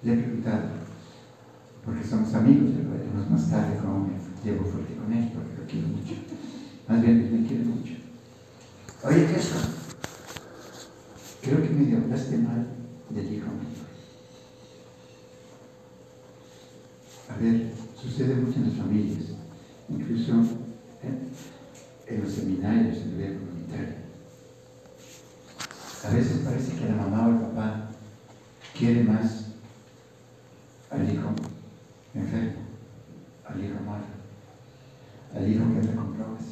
Le 0.02 0.12
he 0.12 0.16
preguntado, 0.16 0.62
porque 1.84 2.04
somos 2.04 2.32
amigos, 2.34 2.70
ya 2.74 2.84
lo 2.84 2.90
veremos 2.90 3.30
más 3.30 3.50
tarde 3.50 3.78
cómo 3.80 4.08
me 4.08 4.14
llevo 4.44 4.64
fuerte 4.64 4.94
con 4.94 5.12
él, 5.12 5.30
porque 5.32 5.60
lo 5.60 5.66
quiero 5.66 5.88
mucho. 5.88 6.14
Más 6.88 7.02
bien, 7.02 7.42
me 7.42 7.48
quiere 7.48 7.64
mucho. 7.64 7.94
Oye, 9.04 9.26
Jesús, 9.28 9.68
creo 11.40 11.62
que 11.62 11.70
medio 11.70 11.98
hablaste 11.98 12.38
mal 12.38 12.66
del 13.10 13.32
hijo 13.34 13.46
mayor. 13.46 13.90
A 17.28 17.36
ver, 17.40 17.72
sucede 17.96 18.34
mucho 18.34 18.58
en 18.58 18.68
las 18.68 18.74
familias, 18.74 19.24
incluso 19.88 20.59
en 21.02 22.22
los 22.22 22.32
seminarios, 22.32 22.98
en 22.98 23.02
el 23.02 23.16
vida 23.16 23.38
comunitaria. 23.38 23.96
A 26.04 26.10
veces 26.10 26.38
parece 26.44 26.76
que 26.76 26.88
la 26.88 26.96
mamá 26.96 27.26
o 27.26 27.30
el 27.30 27.36
papá 27.36 27.88
quiere 28.76 29.04
más 29.04 29.46
al 30.90 31.08
hijo 31.08 31.30
enfermo, 32.14 32.60
al 33.46 33.64
hijo 33.64 33.80
malo, 33.86 34.04
al 35.34 35.48
hijo 35.48 35.64
que 35.64 35.94
con 35.94 36.16
drogas. 36.16 36.44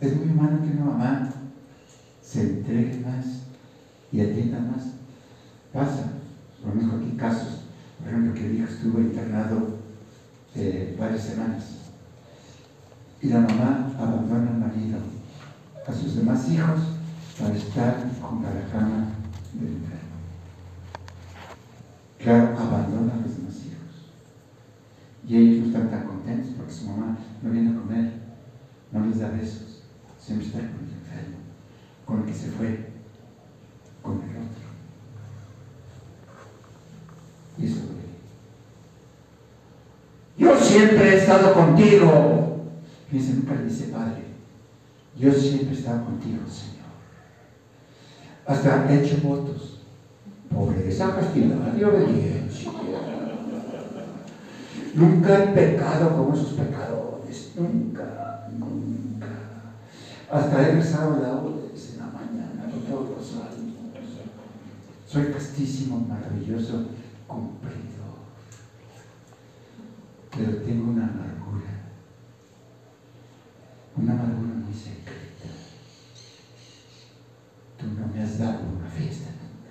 Es 0.00 0.16
muy 0.16 0.30
humano 0.30 0.62
que 0.62 0.76
una 0.76 0.84
mamá 0.84 1.32
se 2.22 2.40
entregue 2.40 3.00
más 3.00 3.24
y 4.10 4.20
atienda 4.20 4.58
más. 4.58 4.94
Pasa, 5.72 6.12
por 6.60 6.74
lo 6.74 6.82
menos 6.82 7.00
aquí 7.00 7.16
casos, 7.16 7.60
por 7.98 8.08
ejemplo, 8.08 8.34
que 8.34 8.46
el 8.46 8.56
hijo 8.56 8.68
estuvo 8.68 8.98
internado 8.98 9.78
eh, 10.54 10.96
varias 10.98 11.22
semanas 11.22 11.71
la 13.32 13.40
mamá 13.40 13.90
abandona 13.98 14.50
al 14.50 14.58
marido, 14.58 14.98
a 15.86 15.92
sus 15.92 16.16
demás 16.16 16.50
hijos, 16.50 16.80
para 17.40 17.54
estar 17.54 17.94
a 17.94 18.54
la 18.54 18.70
cama 18.70 19.08
del 19.54 19.68
enfermo. 19.68 20.16
Claro, 22.18 22.58
abandona 22.58 23.14
a 23.14 23.16
los 23.16 23.36
demás 23.36 23.56
hijos. 23.64 24.10
Y 25.26 25.36
ellos 25.36 25.60
no 25.60 25.66
están 25.66 25.90
tan 25.90 26.06
contentos 26.06 26.52
porque 26.56 26.72
su 26.72 26.90
mamá 26.90 27.16
no 27.42 27.50
viene 27.50 27.70
a 27.70 27.80
comer, 27.80 28.12
no 28.92 29.06
les 29.06 29.18
da 29.18 29.30
besos, 29.30 29.82
siempre 30.18 30.46
está 30.46 30.58
con 30.58 30.68
el 30.68 30.92
enfermo, 30.92 31.38
con 32.04 32.20
el 32.20 32.26
que 32.26 32.34
se 32.34 32.50
fue, 32.50 32.92
con 34.02 34.12
el 34.12 34.28
otro. 34.28 34.62
Y 37.56 37.66
eso 37.66 37.80
duele. 37.86 38.02
Yo 40.36 40.60
siempre 40.60 41.14
he 41.14 41.18
estado 41.18 41.54
contigo, 41.54 42.41
Fíjense, 43.12 43.34
nunca 43.34 43.54
le 43.56 43.64
dice, 43.64 43.88
Padre, 43.88 44.24
yo 45.18 45.30
siempre 45.34 45.76
he 45.76 45.78
estado 45.78 46.06
contigo, 46.06 46.38
Señor. 46.48 46.86
Hasta 48.46 48.90
he 48.90 49.04
hecho 49.04 49.18
votos. 49.22 49.80
Pobreza, 50.48 51.14
castidad 51.14 51.76
y 51.76 51.84
obediencia. 51.84 52.72
Nunca 54.94 55.44
he 55.44 55.46
pecado 55.48 56.16
como 56.16 56.32
esos 56.32 56.52
pecadores. 56.52 57.52
Nunca, 57.54 58.48
nunca. 58.58 59.28
Hasta 60.30 60.68
he 60.68 60.72
rezado 60.76 61.20
laudes 61.20 61.92
en 61.92 61.98
la 61.98 62.06
mañana 62.06 62.70
con 62.70 62.80
todos 62.80 63.10
los 63.10 63.26
salmos. 63.26 63.74
Soy 65.06 65.24
castísimo, 65.26 66.00
maravilloso, 66.08 66.86
cumplido. 67.26 67.82
Pero 70.30 70.62
tengo 70.62 70.92
una 70.92 71.04
amargura 71.04 71.32
una 74.02 74.12
amargura 74.14 74.54
muy 74.54 74.74
secreta. 74.74 75.48
Tú 77.78 77.86
no 77.86 78.08
me 78.08 78.22
has 78.22 78.38
dado 78.38 78.64
una 78.64 78.88
fiesta 78.88 79.30
nunca. 79.30 79.70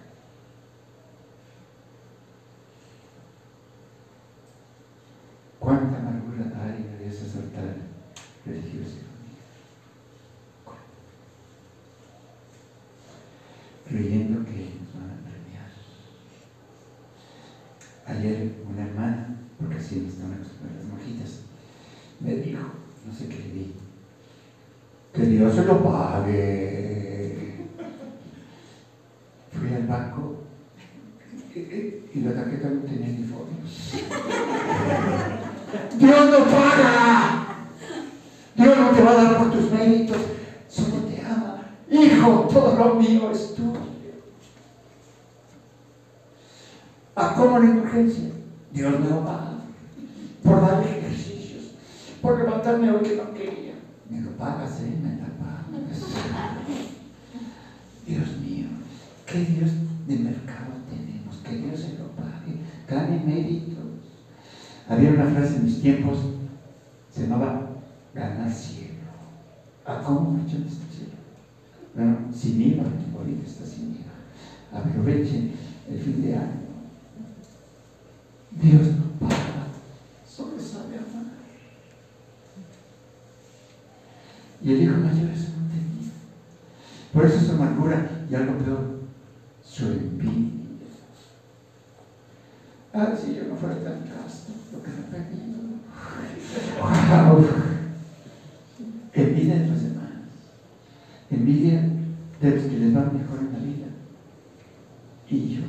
¿Cuánta 5.59 5.97
amargura 5.97 6.45
hay 6.63 6.97
en 6.97 7.09
esos 7.09 7.35
altares 7.35 7.83
religiosos? 8.45 8.99
creyendo 13.87 14.45
que 14.45 14.71
nos 14.79 14.93
van 14.95 15.11
a 15.11 15.19
premiar. 15.27 15.69
Ayer 18.05 18.60
se 25.49 25.63
lo 25.63 25.81
pague. 25.81 26.70
Aprovechen 75.01 75.53
el 75.89 75.99
fin 75.99 76.21
de 76.21 76.35
año. 76.35 76.61
Dios 78.51 78.87
no 78.97 79.27
paga, 79.27 79.65
solo 80.27 80.59
sabe 80.59 80.97
amar. 80.97 81.33
Y 84.63 84.73
el 84.73 84.83
hijo 84.83 84.97
mayor 84.97 85.31
eso 85.31 85.49
no 85.57 85.69
tenía. 85.69 86.11
Por 87.11 87.25
eso 87.25 87.39
su 87.39 87.51
amargura 87.53 88.25
y 88.29 88.35
algo 88.35 88.59
peor, 88.59 88.99
su 89.65 89.87
envidia. 89.87 90.51
Ah, 92.93 93.15
si 93.19 93.33
yo 93.33 93.45
no 93.45 93.55
fuera 93.55 93.83
tan 93.83 94.03
casto, 94.03 94.53
lo 94.71 94.83
que 94.83 94.89
me 94.91 94.99
he 94.99 95.21
pedido. 95.23 95.61
¡Wow! 96.79 97.47
Envidia 99.13 99.55
de 99.61 99.67
los 99.67 99.81
demás. 99.81 100.11
Envidia 101.31 101.89
de 102.39 102.51
los 102.51 102.63
que 102.65 102.77
les 102.77 102.95
va 102.95 103.01
mejor 103.05 103.39
en 103.39 103.53
la 103.53 103.59
vida. 103.59 103.87
Y 105.31 105.55
yo. 105.55 105.61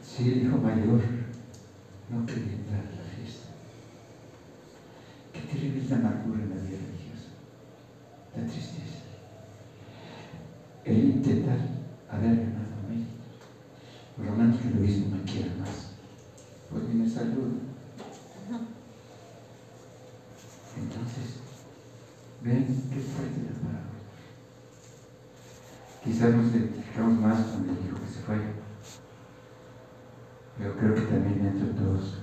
Si 0.00 0.28
el 0.28 0.46
hijo 0.46 0.58
mayor 0.58 1.00
no 2.08 2.24
quería 2.24 2.52
entrar 2.52 2.84
terrible 5.50 5.82
es 5.82 5.90
la 5.90 5.96
amargura 5.96 6.42
en 6.42 6.50
la 6.50 6.56
vida 6.56 6.78
religiosa, 6.78 7.30
la 8.36 8.46
tristeza. 8.46 9.02
El 10.84 10.98
intentar 11.04 11.58
haber 12.08 12.36
ganado 12.36 12.78
méritos. 12.88 13.42
Por 14.16 14.26
lo 14.26 14.32
menos 14.36 14.60
que 14.60 14.70
lo 14.70 14.76
mismo 14.76 15.16
me 15.16 15.22
quiera 15.24 15.52
más. 15.58 15.94
Pues 16.70 16.86
viene 16.86 17.10
salud. 17.10 17.54
Entonces, 20.76 21.40
ven 22.42 22.66
qué 22.66 23.00
fuerte 23.00 23.40
la 23.50 23.68
palabra. 23.68 23.88
Quizás 26.04 26.34
nos 26.34 26.54
identificamos 26.54 27.18
más 27.18 27.46
con 27.48 27.68
el 27.68 27.86
hijo 27.86 28.00
que 28.00 28.12
se 28.12 28.20
fue. 28.20 28.38
Pero 30.56 30.76
creo 30.76 30.94
que 30.94 31.00
también 31.02 31.46
entre 31.46 31.74
todos 31.74 32.14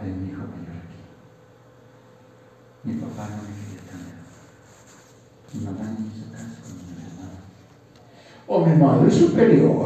hay 0.00 0.10
un 0.10 0.26
hijo 0.26 0.38
mayor 0.38 0.76
aquí. 0.82 0.98
Mi 2.84 2.94
papá 2.94 3.28
no 3.28 3.36
me 3.42 3.54
quería 3.54 3.90
cambiar. 3.90 4.18
Mi 5.52 5.60
mamá 5.60 5.84
no 5.84 6.06
hizo 6.06 6.32
caso 6.32 6.62
con 6.62 6.76
mi 6.76 7.02
hermano. 7.06 7.38
O 8.88 9.00
mi 9.02 9.77